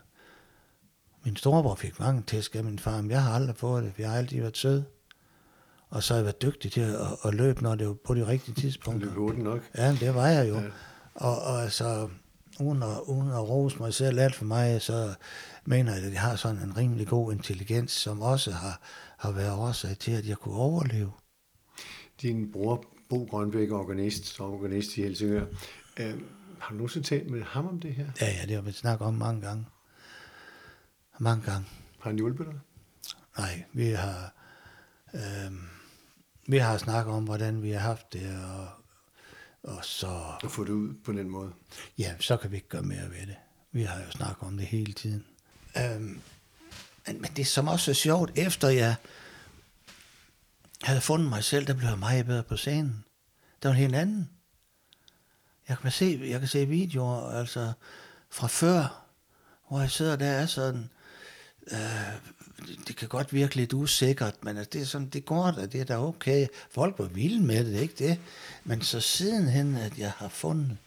min 1.24 1.36
storebror 1.36 1.76
fik 1.76 2.00
mange 2.00 2.24
tæsk 2.28 2.56
af 2.56 2.64
min 2.64 2.80
far, 2.80 3.02
men 3.02 3.12
jeg 3.12 3.24
har 3.24 3.34
aldrig 3.34 3.56
fået 3.56 3.84
det, 3.84 3.94
for 3.94 4.02
jeg 4.02 4.12
har 4.12 4.18
altid 4.18 4.40
været 4.40 4.58
sød. 4.58 4.84
Og 5.90 6.04
så 6.04 6.14
har 6.14 6.18
jeg 6.18 6.26
været 6.26 6.42
dygtig 6.42 6.72
til 6.72 6.82
at, 6.82 6.96
at 7.26 7.34
løbe, 7.36 7.64
når 7.64 7.76
det 7.76 7.88
var 7.88 7.96
på 8.06 8.14
de 8.16 8.28
rigtige 8.28 8.56
tidspunkter. 8.62 9.08
løb 9.08 9.18
hurtigt 9.18 9.44
nok. 9.44 9.62
Ja, 9.78 9.92
det 9.92 10.16
var 10.16 10.28
jeg 10.28 10.50
jo. 10.50 10.56
Ja. 10.56 10.70
Og, 11.16 11.42
og 11.42 11.64
altså, 11.64 12.10
uden 12.60 12.84
at, 12.84 13.00
uden 13.08 13.32
at 13.32 13.50
rose 13.50 13.78
mig 13.80 13.94
selv 13.94 14.20
alt 14.20 14.36
for 14.36 14.46
mig, 14.46 14.82
så 14.82 15.14
mener 15.66 15.96
jeg, 15.96 16.04
at 16.04 16.14
jeg 16.14 16.22
har 16.22 16.36
sådan 16.36 16.62
en 16.62 16.78
rimelig 16.78 17.08
god 17.08 17.34
intelligens, 17.34 17.92
som 17.92 18.22
også 18.22 18.52
har, 18.52 18.82
har 19.18 19.32
været 19.32 19.52
årsag 19.52 19.98
til, 19.98 20.12
at 20.12 20.28
jeg 20.28 20.38
kunne 20.38 20.56
overleve. 20.56 21.12
Din 22.22 22.52
bror, 22.52 22.84
Bo 23.10 23.24
Grønbæk, 23.24 23.72
organist, 23.72 24.40
organist 24.40 24.98
i 24.98 25.02
Helsingør. 25.02 25.46
Øh, 26.00 26.14
har 26.60 26.70
du 26.70 26.76
nogensinde 26.76 27.08
talt 27.08 27.30
med 27.30 27.44
ham 27.44 27.68
om 27.68 27.80
det 27.80 27.94
her? 27.96 28.06
Ja, 28.22 28.26
ja, 28.26 28.46
det 28.46 28.56
har 28.56 28.62
vi 28.62 28.72
snakket 28.72 29.08
om 29.08 29.14
mange 29.14 29.42
gange. 29.42 29.66
Mange 31.20 31.44
gange. 31.52 31.68
Har 32.00 32.10
han 32.10 32.16
hjulpet 32.18 32.46
dig? 32.48 32.56
Nej, 33.38 33.64
vi 33.74 33.90
har, 33.90 34.34
øh, 35.14 35.52
vi 36.48 36.58
har 36.58 36.78
snakket 36.78 37.14
om, 37.14 37.24
hvordan 37.24 37.64
vi 37.64 37.72
har 37.72 37.80
haft 37.80 38.14
det, 38.14 38.44
og, 38.44 38.68
og 39.64 39.86
så, 39.86 40.22
At 40.44 40.52
få 40.52 40.64
det 40.64 40.70
ud 40.70 40.94
på 41.06 41.12
den 41.12 41.30
måde? 41.30 41.54
ja, 41.98 42.14
så 42.20 42.38
kan 42.38 42.52
vi 42.52 42.56
ikke 42.56 42.68
gøre 42.70 42.82
mere 42.82 43.10
ved 43.10 43.28
det. 43.28 43.36
Vi 43.72 43.84
har 43.84 44.00
jo 44.00 44.12
snakket 44.12 44.48
om 44.48 44.58
det 44.58 44.68
hele 44.68 44.94
tiden. 44.94 45.26
Øhm, 45.78 46.22
men, 47.08 47.22
men 47.22 47.32
det 47.36 47.48
som 47.48 47.68
også 47.68 47.92
er 47.92 47.96
sjovt, 47.96 48.32
efter 48.36 48.68
jeg 48.70 48.96
havde 50.84 51.02
fundet 51.02 51.30
mig 51.30 51.44
selv, 51.44 51.68
der 51.68 51.74
blev 51.74 51.90
jeg 51.90 52.00
meget 52.00 52.26
bedre 52.26 52.44
på 52.44 52.58
scenen. 52.58 53.04
Der 53.64 53.70
var 53.70 53.74
en 53.74 53.82
helt 53.82 53.96
anden. 53.96 54.30
Jeg 55.70 55.78
kan 55.78 55.92
se, 55.92 56.22
jeg 56.24 56.40
kan 56.40 56.48
se 56.48 56.66
videoer, 56.66 57.32
altså 57.40 57.74
fra 58.30 58.48
før, 58.48 59.06
hvor 59.68 59.80
jeg 59.80 59.92
sidder 59.92 60.16
der 60.16 60.26
er 60.28 60.46
sådan, 60.46 60.90
øh, 61.72 62.14
det 62.88 62.96
kan 62.96 63.08
godt 63.08 63.34
virke 63.34 63.56
lidt 63.56 63.74
usikkert, 63.74 64.36
men 64.44 64.58
altså, 64.58 64.70
det, 64.74 64.82
er 64.82 64.86
sådan, 64.86 65.08
det 65.08 65.26
går 65.26 65.52
da, 65.52 65.66
det 65.66 65.82
er 65.82 65.86
da 65.86 65.98
okay. 65.98 66.48
Folk 66.72 67.00
var 67.00 67.06
vilde 67.06 67.44
med 67.44 67.66
det, 67.66 67.82
ikke 67.82 67.94
det. 68.00 68.20
Men 68.64 68.82
så 68.82 69.00
sidenhen, 69.00 69.76
at 69.76 69.98
jeg 69.98 70.12
har 70.12 70.30
fundet, 70.30 70.78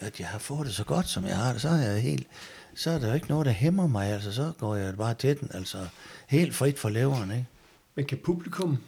at 0.00 0.20
jeg 0.20 0.28
har 0.28 0.38
fået 0.38 0.66
det 0.66 0.74
så 0.74 0.84
godt, 0.84 1.08
som 1.08 1.24
jeg 1.24 1.36
har 1.36 1.52
det, 1.52 1.62
så 1.62 1.68
er 1.68 1.76
jeg 1.76 2.02
helt, 2.02 2.26
så 2.74 2.90
er 2.90 2.98
der 2.98 3.08
jo 3.08 3.14
ikke 3.14 3.28
noget, 3.28 3.46
der 3.46 3.52
hæmmer 3.52 3.86
mig, 3.86 4.12
altså 4.12 4.32
så 4.32 4.52
går 4.58 4.76
jeg 4.76 4.96
bare 4.96 5.14
til 5.14 5.40
den, 5.40 5.50
altså 5.54 5.88
helt 6.26 6.54
frit 6.54 6.78
for 6.78 6.88
leveren, 6.88 7.30
ikke? 7.30 7.46
Men 7.94 8.04
kan 8.04 8.18
publikum, 8.24 8.78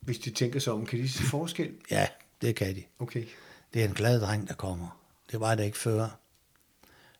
hvis 0.00 0.18
de 0.18 0.30
tænker 0.30 0.60
sig 0.60 0.72
om, 0.72 0.86
kan 0.86 0.98
de 0.98 1.08
se 1.08 1.22
forskel? 1.22 1.72
Ja, 1.90 2.06
det 2.42 2.56
kan 2.56 2.74
de. 2.74 2.82
Okay. 2.98 3.24
Det 3.74 3.82
er 3.82 3.88
en 3.88 3.94
glad 3.94 4.20
dreng, 4.20 4.48
der 4.48 4.54
kommer. 4.54 4.98
Det 5.32 5.40
var 5.40 5.54
det 5.54 5.64
ikke 5.64 5.78
før. 5.78 6.18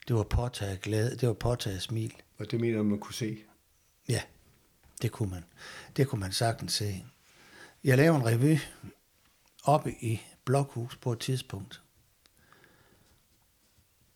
Det 0.07 0.15
var 0.15 0.23
påtaget 0.23 0.81
glæde, 0.81 1.17
det 1.17 1.27
var 1.27 1.33
påtaget 1.33 1.81
smil. 1.81 2.13
Og 2.37 2.51
det 2.51 2.59
mener 2.59 2.83
man 2.83 2.99
kunne 2.99 3.13
se. 3.13 3.37
Ja, 4.07 4.21
det 5.01 5.11
kunne 5.11 5.29
man. 5.29 5.43
Det 5.95 6.07
kunne 6.07 6.19
man 6.19 6.31
sagtens 6.31 6.73
se. 6.73 7.05
Jeg 7.83 7.97
lavede 7.97 8.19
en 8.19 8.25
revy 8.25 8.57
oppe 9.63 9.91
i 9.91 10.21
Blokhus 10.45 10.95
på 10.95 11.11
et 11.11 11.19
tidspunkt. 11.19 11.81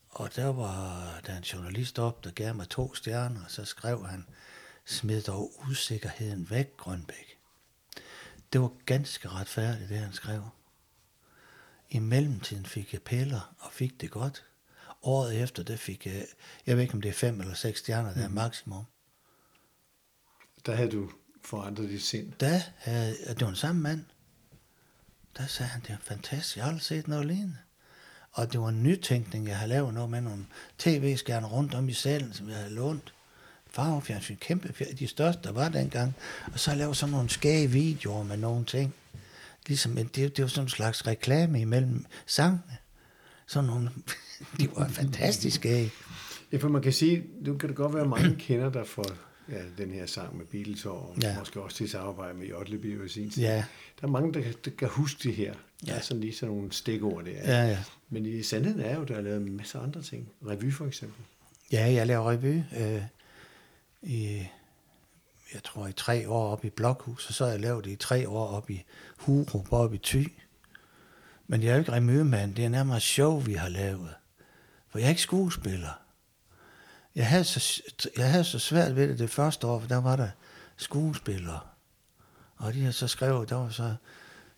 Og 0.10 0.36
der 0.36 0.48
var 0.48 1.20
der 1.26 1.38
en 1.38 1.44
journalist 1.44 2.00
op, 2.00 2.24
der 2.24 2.32
gav 2.32 2.56
mig 2.56 2.70
to 2.70 2.94
stjerner, 2.94 3.46
og 3.46 3.52
så 3.52 3.66
skrev 3.66 4.06
han, 4.06 4.26
smid 4.86 5.22
dog 5.22 5.52
usikkerheden 5.70 6.50
væk, 6.50 6.78
Grønbæk. 6.78 7.38
Det 8.54 8.62
var 8.62 8.72
ganske 8.86 9.30
retfærdigt, 9.30 9.90
det 9.90 9.98
han 9.98 10.14
skrev. 10.14 10.50
I 11.90 12.00
mellemtiden 12.00 12.66
fik 12.66 12.94
jeg 12.94 13.02
piller 13.02 13.56
og 13.60 13.72
fik 13.72 14.02
det 14.02 14.12
godt. 14.12 14.46
Året 15.02 15.42
efter, 15.42 15.64
det 15.64 15.80
fik 15.80 16.06
jeg, 16.06 16.26
jeg 16.66 16.76
ved 16.76 16.84
ikke 16.84 16.94
om 16.94 17.02
det 17.02 17.10
er 17.10 17.14
fem 17.14 17.42
eller 17.42 17.54
seks 17.54 17.80
stjerner, 17.80 18.14
der 18.14 18.24
er 18.24 18.30
maksimum. 18.30 18.86
Der 20.68 20.76
havde 20.76 20.92
du 20.92 21.10
forandret 21.46 21.90
dit 21.90 22.02
sind. 22.04 22.32
Da 22.40 22.64
havde, 22.78 23.16
det 23.30 23.42
var 23.42 23.48
den 23.48 23.56
samme 23.56 23.82
mand. 23.82 24.02
Der 25.38 25.46
sagde 25.48 25.70
han, 25.70 25.82
det 25.82 25.90
er 25.90 25.98
fantastisk, 26.02 26.56
jeg 26.56 26.64
har 26.66 26.70
aldrig 26.70 26.84
set 26.86 27.08
noget 27.08 27.26
lignende. 27.26 27.58
Og 28.32 28.52
det 28.52 28.60
var 28.60 28.70
en 28.70 28.84
nytænkning, 28.84 29.48
jeg 29.48 29.58
havde 29.58 29.70
lavet 29.70 29.94
noget 29.94 30.10
med 30.10 30.22
nogle 30.22 30.46
tv-skærme 30.78 31.48
rundt 31.48 31.74
om 31.74 31.90
i 31.90 31.94
salen, 31.94 32.34
som 32.34 32.50
jeg 32.50 32.58
havde 32.58 32.74
lånt. 32.74 33.14
Farvefjernsyn, 33.72 34.36
kæmpe 34.36 34.74
fjer- 34.74 34.96
de 34.96 35.08
største, 35.08 35.42
der 35.44 35.52
var 35.52 35.70
dengang. 35.70 36.14
Og 36.54 36.60
så 36.60 36.76
lavede 36.76 36.96
sådan 36.96 37.12
nogle 37.14 37.30
skæge 37.30 37.68
videoer 37.68 38.24
med 38.24 38.38
nogle 38.38 38.66
ting. 38.66 38.94
Ligesom, 39.68 39.98
en- 39.98 40.08
det, 40.16 40.38
det 40.38 40.42
var 40.44 40.48
sådan 40.50 40.66
en 40.66 40.70
slags 40.70 41.08
reklame 41.08 41.62
imellem 41.62 42.06
sangene. 42.26 42.78
Sådan 43.48 43.68
nogle, 43.70 43.90
de 44.60 44.70
var 44.76 44.88
fantastiske. 44.88 45.92
Ja, 46.52 46.58
for 46.58 46.70
man 46.70 46.82
kan 46.82 46.94
sige, 46.94 47.24
nu 47.42 47.58
kan 47.58 47.70
det 47.70 47.76
godt 47.78 47.94
være, 47.94 48.04
at 48.04 48.10
mange 48.10 48.36
kender 48.36 48.70
dig 48.70 48.88
for 48.88 49.06
ja, 49.52 49.62
den 49.78 49.92
her 49.92 50.06
sang 50.06 50.38
med 50.38 50.46
Beatles 50.46 50.86
og 50.86 51.16
ja. 51.24 51.40
Måske 51.40 51.62
også 51.62 51.78
til 51.78 51.90
samarbejde 51.90 52.38
med 52.38 52.48
Jotleby 52.48 53.06
i 53.06 53.10
sin 53.10 53.30
tid. 53.30 53.44
Ja, 53.44 53.66
Der 54.02 54.08
er 54.08 54.12
mange, 54.12 54.34
der, 54.34 54.42
kan- 54.42 54.56
der 54.66 54.72
kan 54.72 54.88
huske 54.88 55.20
det 55.24 55.36
her. 55.36 55.54
Ja. 55.88 55.92
Der 55.92 55.98
er 55.98 56.02
sådan 56.02 56.22
lige 56.22 56.34
sådan 56.36 56.56
nogle 56.56 56.72
stikord 56.72 57.26
der. 57.26 57.32
ja, 57.32 57.68
ja. 57.68 57.84
Men 58.10 58.26
i 58.26 58.44
sandheden 58.44 58.80
er 58.82 58.96
jo, 58.98 59.04
der 59.04 59.16
er 59.16 59.22
lavet 59.22 59.42
en 59.42 59.58
masse 59.58 59.78
andre 59.80 60.02
ting. 60.02 60.30
Revy 60.48 60.74
for 60.74 60.86
eksempel. 60.86 61.26
Ja, 61.72 61.92
jeg 61.92 62.08
laver 62.08 62.32
revy 62.32 62.62
øh, 62.80 63.02
i, 64.02 64.44
jeg 65.54 65.64
tror 65.64 65.88
i 65.88 65.92
tre 65.94 66.30
år 66.30 66.52
op 66.52 66.66
i 66.66 66.70
Blokhus, 66.70 67.28
og 67.28 67.34
så 67.34 67.44
har 67.44 67.52
jeg 67.52 67.60
lavet 67.60 67.86
det 67.86 67.92
i 67.92 67.96
tre 67.96 68.30
år 68.30 68.48
op 68.48 68.70
i 68.70 68.84
Hurup, 69.18 69.74
op 69.74 69.94
i 69.94 69.98
Thy. 70.04 70.32
Men 71.48 71.64
jeg 71.64 71.70
er 71.70 71.74
jo 71.74 71.80
ikke 71.80 71.92
remømand, 71.92 72.56
det 72.56 72.66
er 72.66 72.70
nærmere 72.70 73.00
show, 73.00 73.40
vi 73.40 73.54
har 73.54 73.70
lavet. 73.70 74.14
For 74.90 75.00
jeg 75.00 75.06
er 75.06 75.10
ikke 75.10 75.22
skuespiller. 75.22 76.00
Jeg 77.18 77.28
havde, 77.28 77.44
så, 77.44 77.84
jeg 78.18 78.32
havde 78.32 78.44
så 78.44 78.60
svært 78.60 78.96
ved 78.96 79.08
det 79.08 79.20
det 79.20 79.30
første 79.30 79.68
år, 79.68 79.80
for 79.80 79.88
der 79.88 79.98
var 79.98 80.16
der 80.16 80.30
skuespillere. 80.78 81.60
Og 82.58 82.74
de 82.74 82.80
havde 82.80 82.94
så 82.94 83.08
skrevet, 83.08 83.50
der 83.50 83.56
var 83.56 83.70
så, 83.70 83.96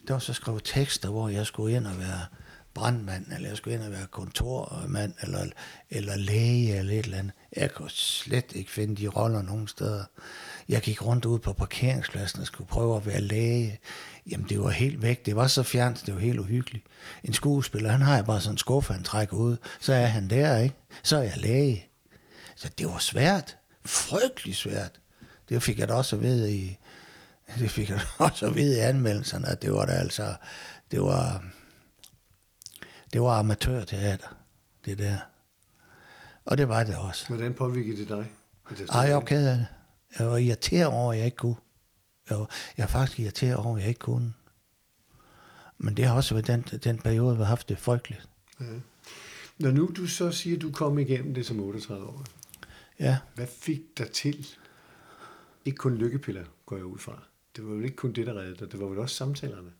der 0.07 0.13
var 0.13 0.19
så 0.19 0.33
skrevet 0.33 0.61
tekster, 0.65 1.09
hvor 1.09 1.29
jeg 1.29 1.45
skulle 1.45 1.75
ind 1.75 1.87
og 1.87 1.99
være 1.99 2.25
brandmand, 2.73 3.25
eller 3.35 3.47
jeg 3.47 3.57
skulle 3.57 3.75
ind 3.75 3.83
og 3.83 3.91
være 3.91 4.07
kontormand, 4.11 5.13
eller, 5.21 5.45
eller 5.89 6.15
læge, 6.15 6.77
eller 6.77 6.93
et 6.93 7.05
eller 7.05 7.17
andet. 7.17 7.33
Jeg 7.55 7.71
kunne 7.73 7.89
slet 7.89 8.51
ikke 8.55 8.71
finde 8.71 8.95
de 8.95 9.07
roller 9.07 9.41
nogen 9.41 9.67
steder. 9.67 10.03
Jeg 10.69 10.81
gik 10.81 11.05
rundt 11.05 11.25
ud 11.25 11.39
på 11.39 11.53
parkeringspladsen 11.53 12.39
og 12.39 12.47
skulle 12.47 12.67
prøve 12.67 12.95
at 12.95 13.05
være 13.05 13.21
læge. 13.21 13.79
Jamen, 14.31 14.49
det 14.49 14.59
var 14.59 14.69
helt 14.69 15.01
væk. 15.01 15.25
Det 15.25 15.35
var 15.35 15.47
så 15.47 15.63
fjernt, 15.63 16.03
det 16.05 16.13
var 16.13 16.19
helt 16.19 16.39
uhyggeligt. 16.39 16.85
En 17.23 17.33
skuespiller, 17.33 17.89
han 17.91 18.01
har 18.01 18.15
jeg 18.15 18.25
bare 18.25 18.41
sådan 18.41 18.53
en 18.53 18.57
skuffe, 18.57 18.93
han 18.93 19.03
trækker 19.03 19.37
ud. 19.37 19.57
Så 19.79 19.93
er 19.93 20.05
han 20.05 20.29
der, 20.29 20.57
ikke? 20.57 20.75
Så 21.03 21.17
er 21.17 21.23
jeg 21.23 21.37
læge. 21.37 21.88
Så 22.59 22.69
det 22.77 22.87
var 22.87 22.97
svært. 22.97 23.57
Frygtelig 23.85 24.55
svært. 24.55 24.99
Det 25.49 25.63
fik 25.63 25.79
jeg 25.79 25.87
da 25.87 25.93
også 25.93 26.15
at 26.15 26.21
vide 26.21 26.55
i, 26.55 26.77
det 27.59 27.71
fik 27.71 27.89
jeg 27.89 28.01
også 28.17 28.45
at 28.47 28.55
vide 28.55 28.77
i 28.77 28.79
anmeldelserne, 28.79 29.47
at 29.47 29.61
det 29.61 29.73
var 29.73 29.85
da 29.85 29.91
altså, 29.91 30.35
det 30.91 31.01
var, 31.01 31.43
det 33.13 33.21
var 33.21 33.39
amatørteater, 33.39 34.37
det 34.85 34.97
der. 34.97 35.17
Og 36.45 36.57
det 36.57 36.69
var 36.69 36.83
det 36.83 36.95
også. 36.95 37.27
Hvordan 37.27 37.53
påvirker 37.53 37.95
det 37.95 38.07
dig? 38.07 38.31
Ej, 38.89 39.01
jeg 39.01 39.15
var 39.15 39.21
ked 39.21 39.47
af 39.47 39.57
det. 39.57 39.67
Jeg 40.19 40.27
var 40.27 40.37
irriteret 40.37 40.87
over, 40.87 41.11
at 41.13 41.17
jeg 41.17 41.25
ikke 41.25 41.37
kunne. 41.37 41.55
Jeg 42.29 42.39
var, 42.39 42.49
jeg 42.77 42.83
er 42.83 42.87
faktisk 42.87 43.19
irriteret 43.19 43.55
over, 43.55 43.75
at 43.75 43.81
jeg 43.81 43.89
ikke 43.89 43.99
kunne. 43.99 44.33
Men 45.77 45.97
det 45.97 46.05
har 46.05 46.15
også 46.15 46.33
været 46.33 46.47
den, 46.47 46.61
den 46.61 46.97
periode, 46.97 47.35
vi 47.35 47.41
har 47.41 47.47
haft 47.49 47.69
det 47.69 47.79
frygteligt. 47.79 48.29
Ja. 48.59 48.65
Når 49.59 49.71
nu 49.71 49.91
du 49.95 50.07
så 50.07 50.31
siger, 50.31 50.55
at 50.55 50.61
du 50.61 50.71
kom 50.71 50.99
igennem 50.99 51.33
det 51.33 51.45
som 51.45 51.59
38 51.59 52.05
år, 52.05 52.25
Ja, 52.99 53.17
hvad 53.35 53.47
fik 53.47 53.81
dig 53.97 54.11
til? 54.11 54.47
Ikke 55.65 55.77
kun 55.77 55.95
lykkepiller, 55.95 56.45
går 56.65 56.75
jeg 56.75 56.85
ud 56.85 56.97
fra. 56.97 57.23
Det 57.55 57.65
var 57.65 57.73
vel 57.73 57.83
ikke 57.83 57.95
kun 57.95 58.13
det, 58.13 58.27
der 58.27 58.33
reddede 58.33 58.55
dig. 58.55 58.71
Det 58.71 58.79
var 58.79 58.85
vel 58.85 58.99
også 58.99 59.15
samtalerne 59.15 59.71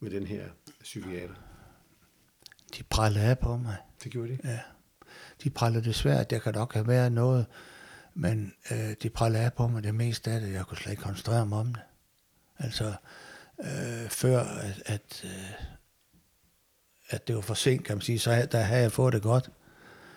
med 0.00 0.10
den 0.10 0.26
her 0.26 0.48
psykiater. 0.80 1.34
de 2.78 2.82
prallede 2.82 3.24
af 3.24 3.38
på 3.38 3.56
mig. 3.56 3.76
Det 4.04 4.12
gjorde 4.12 4.28
de. 4.28 4.38
Ja. 4.44 4.60
De 5.44 5.50
prallede 5.50 5.84
desværre, 5.84 6.24
der 6.24 6.38
kan 6.38 6.54
nok 6.54 6.74
have 6.74 6.86
været 6.86 7.12
noget, 7.12 7.46
men 8.14 8.54
øh, 8.70 8.94
de 9.02 9.10
prallede 9.10 9.44
af 9.44 9.52
på 9.52 9.68
mig 9.68 9.82
det 9.82 9.94
meste 9.94 10.30
af 10.30 10.40
det. 10.40 10.52
Jeg 10.52 10.66
kunne 10.66 10.76
slet 10.76 10.90
ikke 10.90 11.02
koncentrere 11.02 11.46
mig 11.46 11.58
om 11.58 11.74
det. 11.74 11.82
Altså, 12.58 12.94
øh, 13.60 14.10
før 14.10 14.40
at, 14.40 14.82
at, 14.86 15.22
øh, 15.24 15.66
at 17.08 17.28
det 17.28 17.34
var 17.34 17.42
for 17.42 17.54
sent, 17.54 17.84
kan 17.84 17.96
man 17.96 18.02
sige, 18.02 18.18
så 18.18 18.48
der 18.52 18.60
havde 18.60 18.82
jeg 18.82 18.92
fået 18.92 19.12
det 19.12 19.22
godt. 19.22 19.50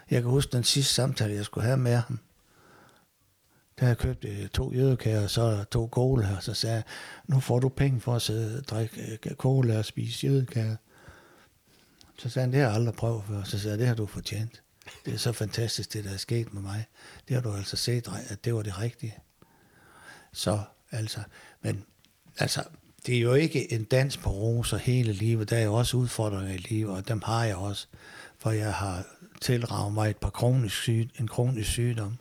Jeg 0.09 0.21
kan 0.21 0.31
huske 0.31 0.51
den 0.51 0.63
sidste 0.63 0.93
samtale, 0.93 1.33
jeg 1.33 1.45
skulle 1.45 1.65
have 1.65 1.77
med 1.77 1.95
ham. 1.95 2.19
Der 3.81 3.85
havde 3.87 3.97
jeg 4.01 4.15
købt 4.15 4.25
øh, 4.25 4.47
to 4.47 4.73
jødekager, 4.73 5.23
og 5.23 5.29
så 5.29 5.65
to 5.71 5.89
cola, 5.91 6.35
og 6.35 6.43
så 6.43 6.53
sagde 6.53 6.75
jeg, 6.75 6.83
nu 7.27 7.39
får 7.39 7.59
du 7.59 7.69
penge 7.69 8.01
for 8.01 8.15
at 8.15 8.21
sidde 8.21 8.57
og 8.57 8.67
drikke 8.67 9.19
øh, 9.25 9.35
cola 9.35 9.77
og 9.77 9.85
spise 9.85 10.27
jødekager. 10.27 10.75
Så 12.17 12.29
sagde 12.29 12.43
han, 12.43 12.51
det 12.51 12.59
har 12.59 12.67
jeg 12.67 12.75
aldrig 12.75 12.95
prøvet 12.95 13.23
før. 13.27 13.43
Så 13.43 13.59
sagde 13.59 13.71
jeg, 13.71 13.79
det 13.79 13.87
har 13.87 13.95
du 13.95 14.05
fortjent. 14.05 14.63
Det 15.05 15.13
er 15.13 15.17
så 15.17 15.31
fantastisk, 15.31 15.93
det 15.93 16.03
der 16.03 16.11
er 16.11 16.17
sket 16.17 16.53
med 16.53 16.61
mig. 16.61 16.85
Det 17.27 17.35
har 17.35 17.41
du 17.41 17.53
altså 17.53 17.77
set, 17.77 18.09
at 18.29 18.45
det 18.45 18.55
var 18.55 18.61
det 18.61 18.79
rigtige. 18.79 19.15
Så 20.33 20.59
altså, 20.91 21.19
men 21.61 21.85
altså, 22.37 22.63
det 23.05 23.17
er 23.17 23.21
jo 23.21 23.33
ikke 23.33 23.73
en 23.73 23.83
dans 23.83 24.17
på 24.17 24.29
roser 24.29 24.77
hele 24.77 25.13
livet. 25.13 25.49
Der 25.49 25.57
er 25.57 25.63
jo 25.63 25.73
også 25.73 25.97
udfordringer 25.97 26.53
i 26.53 26.57
livet, 26.57 26.95
og 26.95 27.07
dem 27.07 27.21
har 27.25 27.45
jeg 27.45 27.55
også. 27.55 27.87
For 28.37 28.51
jeg 28.51 28.73
har 28.73 29.05
tilraget 29.41 29.93
mig 29.93 30.09
et 30.09 30.17
par 30.17 30.29
kronisk 30.29 30.75
syg, 30.75 31.09
en 31.19 31.27
kronisk 31.27 31.69
sygdom, 31.69 32.17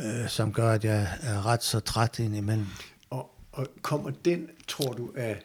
øh, 0.00 0.28
som 0.28 0.52
gør, 0.52 0.72
at 0.72 0.84
jeg 0.84 1.08
er 1.22 1.46
ret 1.46 1.62
så 1.62 1.80
træt 1.80 2.18
indimellem. 2.18 2.66
Og, 3.10 3.30
og 3.52 3.66
kommer 3.82 4.10
den, 4.10 4.48
tror 4.68 4.92
du, 4.92 5.10
af 5.16 5.42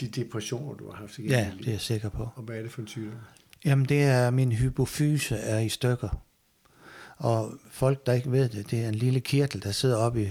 de 0.00 0.08
depressioner, 0.08 0.74
du 0.74 0.90
har 0.90 0.96
haft 0.96 1.18
Ja, 1.18 1.50
det 1.58 1.66
er 1.66 1.70
jeg 1.70 1.80
sikker 1.80 2.08
på. 2.08 2.28
Og 2.34 2.42
hvad 2.42 2.56
er 2.56 2.62
det 2.62 2.72
for 2.72 2.80
en 2.80 2.88
sygdom? 2.88 3.18
Jamen, 3.64 3.84
det 3.84 4.02
er, 4.02 4.30
min 4.30 4.52
hypofyse 4.52 5.36
er 5.36 5.58
i 5.58 5.68
stykker. 5.68 6.22
Og 7.16 7.52
folk, 7.70 8.06
der 8.06 8.12
ikke 8.12 8.32
ved 8.32 8.48
det, 8.48 8.70
det 8.70 8.84
er 8.84 8.88
en 8.88 8.94
lille 8.94 9.20
kirtel, 9.20 9.62
der 9.62 9.72
sidder 9.72 9.96
oppe 9.96 10.22
i, 10.22 10.28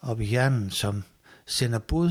oppe 0.00 0.24
i 0.24 0.26
hjernen, 0.26 0.70
som 0.70 1.04
sender 1.46 1.78
bud 1.78 2.10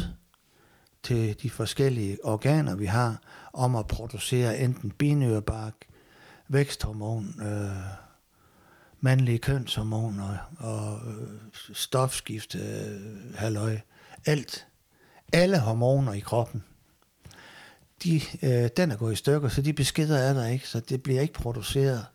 til 1.04 1.36
de 1.42 1.50
forskellige 1.50 2.18
organer, 2.24 2.76
vi 2.76 2.86
har, 2.86 3.22
om 3.54 3.76
at 3.76 3.88
producere 3.88 4.60
enten 4.60 4.92
binyrbark, 4.92 5.74
væksthormon, 6.48 7.42
øh, 7.42 8.07
mandlige 9.00 9.38
kønshormoner 9.38 10.38
og 10.58 11.00
øh, 11.08 11.38
stofskifte, 11.74 12.58
øh, 12.58 13.36
halløj, 13.36 13.78
alt. 14.26 14.68
Alle 15.34 15.60
hormoner 15.60 16.14
i 16.14 16.20
kroppen 16.20 16.64
de, 18.04 18.22
øh, 18.44 18.70
den 18.78 18.92
er 18.92 18.98
gået 18.98 19.14
i 19.14 19.16
stykker, 19.16 19.50
så 19.50 19.62
de 19.62 19.74
beskeder 19.74 20.18
er 20.18 20.34
der 20.34 20.48
ikke, 20.48 20.68
så 20.68 20.80
det 20.80 21.04
bliver 21.04 21.22
ikke 21.22 21.34
produceret. 21.34 22.06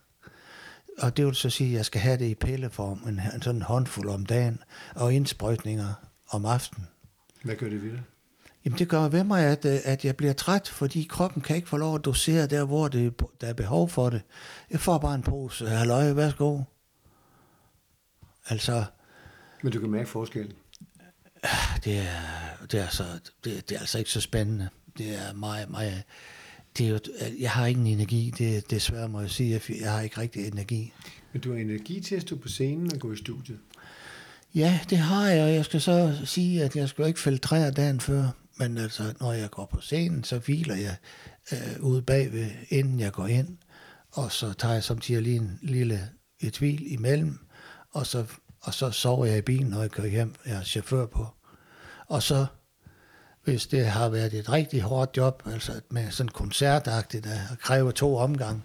Og 0.98 1.16
det 1.16 1.26
vil 1.26 1.34
så 1.34 1.50
sige, 1.50 1.70
at 1.70 1.76
jeg 1.76 1.84
skal 1.84 2.00
have 2.00 2.18
det 2.18 2.24
i 2.24 2.34
pilleform, 2.34 3.02
en, 3.08 3.20
en 3.34 3.42
sådan 3.42 3.56
en 3.56 3.62
håndfuld 3.62 4.08
om 4.08 4.26
dagen, 4.26 4.58
og 4.94 5.14
indsprøjtninger 5.14 5.94
om 6.30 6.44
aftenen. 6.44 6.88
Hvad 7.44 7.56
gør 7.56 7.68
det 7.68 7.82
ved 7.82 7.90
dig? 7.90 8.02
Jamen 8.64 8.78
det 8.78 8.88
gør 8.88 9.08
ved 9.08 9.24
mig, 9.24 9.44
at, 9.44 9.64
at 9.64 10.04
jeg 10.04 10.16
bliver 10.16 10.32
træt, 10.32 10.68
fordi 10.68 11.06
kroppen 11.10 11.42
kan 11.42 11.56
ikke 11.56 11.68
få 11.68 11.76
lov 11.76 11.94
at 11.94 12.04
dosere 12.04 12.46
der, 12.46 12.64
hvor 12.64 12.88
det, 12.88 13.20
der 13.40 13.46
er 13.46 13.52
behov 13.52 13.88
for 13.88 14.10
det. 14.10 14.22
Jeg 14.70 14.80
får 14.80 14.98
bare 14.98 15.14
en 15.14 15.22
pose, 15.22 15.68
halløj, 15.68 16.12
værsgo. 16.12 16.60
Altså, 18.48 18.84
Men 19.62 19.72
du 19.72 19.80
kan 19.80 19.90
mærke 19.90 20.08
forskellen. 20.08 20.52
Det 21.84 21.98
er, 21.98 22.66
det 22.72 22.80
er, 22.80 22.88
så, 22.88 23.04
det, 23.44 23.68
det 23.68 23.74
er 23.74 23.80
altså 23.80 23.98
ikke 23.98 24.10
så 24.10 24.20
spændende. 24.20 24.68
Det 24.98 25.14
er 25.14 25.32
meget, 25.34 25.70
meget... 25.70 26.02
Det 26.78 26.86
er 26.86 26.90
jo, 26.90 26.98
jeg 27.40 27.50
har 27.50 27.66
ingen 27.66 27.86
energi, 27.86 28.34
det, 28.38 28.70
det 28.70 28.82
svært 28.82 29.10
må 29.10 29.20
jeg 29.20 29.30
sige. 29.30 29.50
Jeg, 29.50 29.80
jeg 29.80 29.92
har 29.92 30.00
ikke 30.00 30.20
rigtig 30.20 30.46
energi. 30.46 30.92
Men 31.32 31.42
du 31.42 31.52
har 31.52 31.58
energi 31.58 32.00
til 32.00 32.14
at 32.14 32.22
stå 32.22 32.36
på 32.36 32.48
scenen 32.48 32.92
og 32.92 32.98
gå 32.98 33.12
i 33.12 33.16
studiet. 33.16 33.58
Ja, 34.54 34.80
det 34.90 34.98
har 34.98 35.28
jeg, 35.28 35.44
og 35.44 35.54
jeg 35.54 35.64
skal 35.64 35.80
så 35.80 36.18
sige, 36.24 36.64
at 36.64 36.76
jeg 36.76 36.88
skal 36.88 37.06
ikke 37.06 37.20
filtrere 37.20 37.70
dagen 37.70 38.00
før, 38.00 38.28
men 38.56 38.78
altså, 38.78 39.14
når 39.20 39.32
jeg 39.32 39.50
går 39.50 39.66
på 39.66 39.80
scenen, 39.80 40.24
så 40.24 40.38
hviler 40.38 40.76
jeg 40.76 40.96
øh, 41.52 41.80
ude 41.80 42.02
bagved, 42.02 42.50
inden 42.68 43.00
jeg 43.00 43.12
går 43.12 43.26
ind, 43.26 43.58
og 44.12 44.32
så 44.32 44.52
tager 44.52 44.74
jeg 44.74 44.84
samtidig 44.84 45.22
lige 45.22 45.36
en 45.36 45.58
lille 45.62 46.10
et 46.40 46.58
hvil 46.58 46.92
imellem, 46.92 47.38
og 47.90 48.06
så, 48.06 48.26
og 48.60 48.74
så 48.74 48.90
sover 48.90 49.26
jeg 49.26 49.38
i 49.38 49.42
bilen, 49.42 49.66
når 49.66 49.80
jeg 49.80 49.90
kører 49.90 50.08
hjem, 50.08 50.34
jeg 50.46 50.56
er 50.56 50.62
chauffør 50.62 51.06
på. 51.06 51.26
Og 52.06 52.22
så, 52.22 52.46
hvis 53.44 53.66
det 53.66 53.86
har 53.86 54.08
været 54.08 54.34
et 54.34 54.52
rigtig 54.52 54.80
hårdt 54.80 55.16
job, 55.16 55.42
altså 55.46 55.80
med 55.90 56.10
sådan 56.10 56.28
koncertagtigt, 56.28 57.24
der 57.24 57.38
kræver 57.60 57.90
to 57.90 58.16
omgang, 58.16 58.64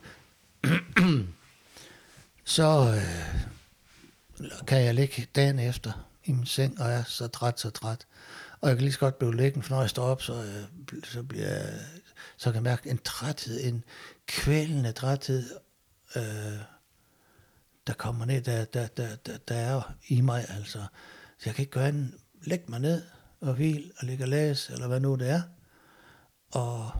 så 2.55 2.93
øh, 2.95 4.57
kan 4.67 4.83
jeg 4.83 4.95
ligge 4.95 5.27
dagen 5.35 5.59
efter 5.59 6.07
i 6.27 6.31
min 6.31 6.45
seng, 6.45 6.81
og 6.81 6.89
jeg 6.89 6.99
er 6.99 7.03
så 7.03 7.27
træt, 7.27 7.59
så 7.59 7.69
træt. 7.69 8.07
Og 8.61 8.69
jeg 8.69 8.77
kan 8.77 8.83
lige 8.83 8.93
så 8.93 8.99
godt 8.99 9.17
blive 9.17 9.35
liggende, 9.35 9.67
for 9.67 9.75
når 9.75 9.81
jeg 9.81 9.89
står 9.89 10.03
op, 10.03 10.21
så, 10.21 10.33
øh, 10.33 11.03
så, 11.03 11.23
bliver 11.23 11.47
jeg, 11.47 11.79
så 12.37 12.43
kan 12.49 12.55
jeg 12.55 12.63
mærke 12.63 12.89
en 12.89 12.97
træthed, 12.97 13.63
en 13.63 13.83
kvælende 14.27 14.91
træthed, 14.91 15.55
øh, 16.15 16.59
der 17.87 17.93
kommer 17.93 18.25
ned, 18.25 18.41
der, 18.41 18.65
der, 18.65 18.87
der, 18.87 19.15
der, 19.15 19.37
der 19.37 19.55
er 19.55 19.93
i 20.07 20.21
mig, 20.21 20.45
altså. 20.49 20.85
Så 21.37 21.43
jeg 21.45 21.55
kan 21.55 21.63
ikke 21.63 21.71
gøre 21.71 21.87
andet, 21.87 22.13
lægge 22.41 22.65
mig 22.67 22.79
ned 22.79 23.03
og 23.41 23.53
hvile 23.53 23.91
og 23.97 24.05
ligge 24.05 24.23
og 24.23 24.27
læse, 24.27 24.73
eller 24.73 24.87
hvad 24.87 24.99
nu 24.99 25.15
det 25.15 25.29
er. 25.29 25.41
Og 26.51 26.91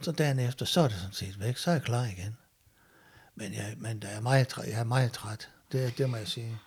så 0.00 0.12
dagen 0.12 0.38
efter, 0.38 0.66
så 0.66 0.80
er 0.80 0.88
det 0.88 0.96
sådan 0.96 1.12
set 1.12 1.40
væk, 1.40 1.56
så 1.56 1.70
er 1.70 1.74
jeg 1.74 1.82
klar 1.82 2.04
igen. 2.04 2.36
Men 3.34 3.54
jeg, 3.54 3.74
men 3.76 4.02
der 4.02 4.08
er 4.08 4.20
meget, 4.20 4.48
træt, 4.48 4.68
jeg 4.68 4.80
er 4.80 4.84
meget 4.84 5.12
træt, 5.12 5.48
det, 5.72 5.98
det 5.98 6.10
må 6.10 6.16
jeg 6.16 6.28
sige. 6.28 6.58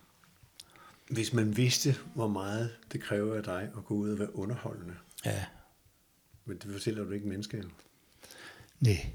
Hvis 1.12 1.34
man 1.34 1.58
vidste, 1.58 1.96
hvor 2.16 2.28
meget 2.28 2.70
det 2.92 3.02
kræver 3.04 3.36
af 3.36 3.44
dig 3.44 3.70
at 3.78 3.86
gå 3.86 3.94
ud 3.94 4.10
og 4.12 4.20
være 4.20 4.36
underholdende, 4.36 4.94
Ja, 5.26 5.46
men 6.46 6.58
det 6.58 6.72
fortæller 6.74 7.04
du 7.04 7.12
ikke 7.12 7.28
mennesker 7.28 7.64
nej. 8.80 9.06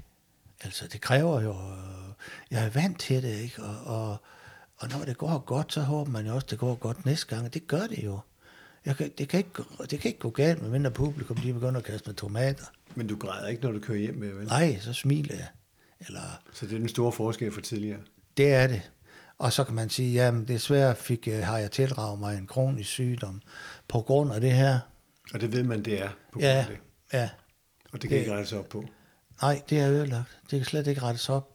Altså, 0.63 0.87
det 0.87 1.01
kræver 1.01 1.41
jo... 1.41 1.49
øh, 1.51 2.13
Jeg 2.51 2.65
er 2.65 2.69
vant 2.69 2.99
til 2.99 3.23
det, 3.23 3.39
ikke? 3.39 3.63
Og, 3.63 3.77
og, 4.09 4.17
og 4.77 4.89
når 4.89 5.05
det 5.05 5.17
går 5.17 5.37
godt, 5.45 5.73
så 5.73 5.81
håber 5.81 6.11
man 6.11 6.25
jo 6.27 6.35
også, 6.35 6.47
det 6.49 6.59
går 6.59 6.75
godt 6.75 7.05
næste 7.05 7.27
gang. 7.27 7.45
Og 7.45 7.53
det 7.53 7.67
gør 7.67 7.87
det 7.87 8.03
jo. 8.05 8.19
Jeg 8.85 8.95
kan, 8.97 9.11
det, 9.17 9.29
kan 9.29 9.37
ikke, 9.37 9.49
gå- 9.53 9.85
det 9.89 9.99
kan 9.99 10.09
ikke 10.09 10.19
gå 10.19 10.29
galt, 10.29 10.61
med 10.61 10.69
mindre 10.69 10.91
publikum 10.91 11.37
de 11.37 11.53
begynder 11.53 11.77
at 11.77 11.83
kaste 11.83 12.07
med 12.09 12.15
tomater. 12.15 12.65
Men 12.95 13.07
du 13.07 13.15
græder 13.17 13.47
ikke, 13.47 13.63
når 13.63 13.71
du 13.71 13.79
kører 13.79 13.97
hjem 13.99 14.15
med, 14.15 14.33
vel? 14.33 14.47
Nej, 14.47 14.79
så 14.79 14.93
smiler 14.93 15.35
jeg. 15.35 15.47
Eller, 16.07 16.41
Så 16.53 16.65
det 16.65 16.73
er 16.75 16.79
den 16.79 16.89
store 16.89 17.11
forskel 17.11 17.51
fra 17.51 17.61
tidligere. 17.61 17.99
det 18.37 18.53
er 18.53 18.67
det. 18.67 18.91
Og 19.39 19.53
så 19.53 19.63
kan 19.63 19.75
man 19.75 19.89
sige, 19.89 20.13
jamen 20.13 20.47
desværre 20.47 20.95
fik, 20.95 21.27
øh, 21.27 21.39
har 21.43 21.57
jeg 21.57 21.71
tildraget 21.71 22.19
mig 22.19 22.37
en 22.37 22.47
kronisk 22.47 22.89
sygdom 22.89 23.41
på 23.87 24.01
grund 24.01 24.33
af 24.33 24.41
det 24.41 24.51
her. 24.51 24.79
Og 25.33 25.41
det 25.41 25.51
ved 25.51 25.63
man, 25.63 25.85
det 25.85 26.01
er 26.01 26.09
på 26.09 26.13
grund 26.31 26.43
Ja, 26.43 26.49
af 26.59 26.65
det. 26.65 26.77
ja. 27.13 27.29
Og 27.93 28.01
det 28.01 28.09
kan 28.09 28.09
Det- 28.11 28.17
ikke 28.19 28.33
rettes 28.33 28.53
op 28.53 28.69
på. 28.69 28.83
Nej, 29.41 29.61
det 29.69 29.79
er 29.79 29.89
ødelagt. 29.89 30.37
Det 30.51 30.59
kan 30.59 30.65
slet 30.65 30.87
ikke 30.87 31.01
rettes 31.01 31.29
op. 31.29 31.53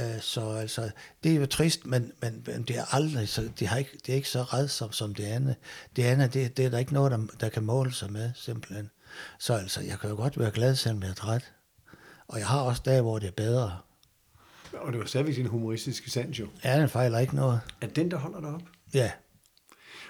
Øh, 0.00 0.20
Så 0.20 0.50
altså, 0.50 0.90
det 1.24 1.32
er 1.32 1.36
jo 1.36 1.46
trist, 1.46 1.86
men, 1.86 2.12
men, 2.22 2.42
men 2.46 2.62
det 2.62 2.78
er 2.78 2.94
aldrig 2.94 3.28
så, 3.28 3.50
det, 3.58 3.68
har 3.68 3.76
ikke, 3.78 3.90
det 4.06 4.12
er 4.12 4.16
ikke 4.16 4.28
så 4.28 4.42
redsomt 4.42 4.94
som 4.96 5.14
det 5.14 5.24
andet. 5.24 5.56
Det 5.96 6.02
andet, 6.04 6.34
det, 6.34 6.56
det 6.56 6.64
er 6.64 6.70
der 6.70 6.78
ikke 6.78 6.94
noget, 6.94 7.12
der, 7.12 7.18
der 7.40 7.48
kan 7.48 7.62
måle 7.62 7.92
sig 7.92 8.12
med, 8.12 8.30
simpelthen. 8.34 8.90
Så 9.38 9.54
altså, 9.54 9.80
jeg 9.80 9.98
kan 10.00 10.10
jo 10.10 10.16
godt 10.16 10.38
være 10.38 10.50
glad, 10.50 10.74
selvom 10.74 11.02
jeg 11.02 11.10
er 11.10 11.14
træt. 11.14 11.52
Og 12.28 12.38
jeg 12.38 12.46
har 12.46 12.60
også 12.60 12.82
dage, 12.84 13.02
hvor 13.02 13.18
det 13.18 13.26
er 13.26 13.32
bedre. 13.32 13.78
Og 14.80 14.92
det 14.92 15.00
var 15.00 15.06
stadigvæk 15.06 15.36
din 15.36 15.46
humoristiske 15.46 16.10
sans 16.10 16.38
jo. 16.40 16.46
Ja, 16.64 16.80
den 16.80 16.88
fejler 16.88 17.18
ikke 17.18 17.36
noget. 17.36 17.60
Er 17.80 17.86
den, 17.86 18.10
der 18.10 18.16
holder 18.16 18.40
dig 18.40 18.48
op? 18.48 18.62
Ja, 18.94 19.10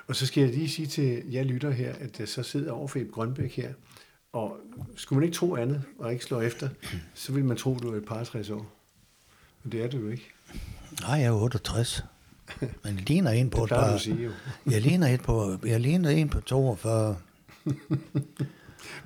Og 0.07 0.16
så 0.16 0.26
skal 0.26 0.40
jeg 0.40 0.55
lige 0.55 0.68
sige 0.68 0.87
til 0.87 1.22
jer 1.33 1.42
lytter 1.42 1.70
her, 1.70 1.92
at 2.00 2.20
jeg 2.20 2.29
så 2.29 2.42
sidder 2.42 2.72
over 2.72 2.88
for 2.88 2.98
Eb 2.98 3.11
Grønbæk 3.11 3.57
her, 3.57 3.72
og 4.33 4.57
skulle 4.96 5.16
man 5.16 5.24
ikke 5.24 5.37
tro 5.37 5.57
andet, 5.57 5.83
og 5.98 6.12
ikke 6.12 6.24
slå 6.24 6.40
efter, 6.40 6.68
så 7.14 7.33
vil 7.33 7.44
man 7.44 7.57
tro, 7.57 7.74
du 7.74 7.92
er 7.92 7.96
et 7.96 8.05
par 8.05 8.24
60 8.24 8.50
år. 8.50 8.72
Men 9.62 9.72
det 9.72 9.85
er 9.85 9.88
du 9.88 9.98
jo 9.98 10.09
ikke. 10.09 10.31
nej, 11.00 11.18
jeg 11.18 11.26
er 11.26 11.33
68. 11.33 12.05
Men 12.61 12.70
jeg 12.85 13.09
ligner 13.09 13.31
en 13.31 13.50
på 13.50 13.64
et 13.64 13.68
par... 13.68 13.98
sige 13.98 14.24
jo. 14.24 14.31
Jeg 14.70 14.81
ligner, 14.81 15.07
et 15.09 15.22
på, 15.22 15.59
jeg 15.64 15.81
ligner 15.81 16.11
en 16.11 16.29
på 16.29 16.40
42. 16.40 17.16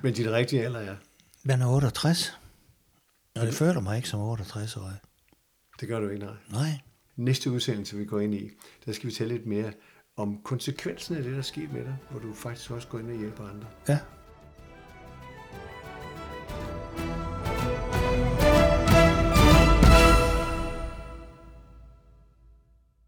Men 0.01 0.13
dit 0.13 0.27
rigtige 0.27 0.65
alder 0.65 0.79
er, 0.79 0.95
Men 1.43 1.61
er 1.61 1.67
68. 1.67 2.37
Og 3.35 3.47
det 3.47 3.53
føler 3.53 3.79
mig 3.79 3.97
ikke 3.97 4.09
som 4.09 4.19
68 4.19 4.77
år. 4.77 4.91
Det 5.81 5.89
gør 5.89 5.99
du 5.99 6.09
ikke, 6.09 6.25
nej. 6.25 6.35
Nej. 6.51 6.69
Næste 7.15 7.51
udsendelse, 7.51 7.97
vi 7.97 8.05
går 8.05 8.19
ind 8.19 8.33
i, 8.35 8.49
der 8.85 8.91
skal 8.91 9.09
vi 9.09 9.13
tale 9.13 9.29
lidt 9.29 9.45
mere 9.45 9.71
om 10.17 10.41
konsekvensen 10.43 11.15
af 11.15 11.23
det, 11.23 11.31
der 11.31 11.37
er 11.37 11.41
sket 11.41 11.73
med 11.73 11.85
dig, 11.85 11.97
hvor 12.09 12.19
du 12.19 12.33
faktisk 12.33 12.71
også 12.71 12.87
går 12.87 12.99
ind 12.99 13.11
og 13.11 13.17
hjælper 13.17 13.43
andre. 13.43 13.67
Ja. 13.89 13.99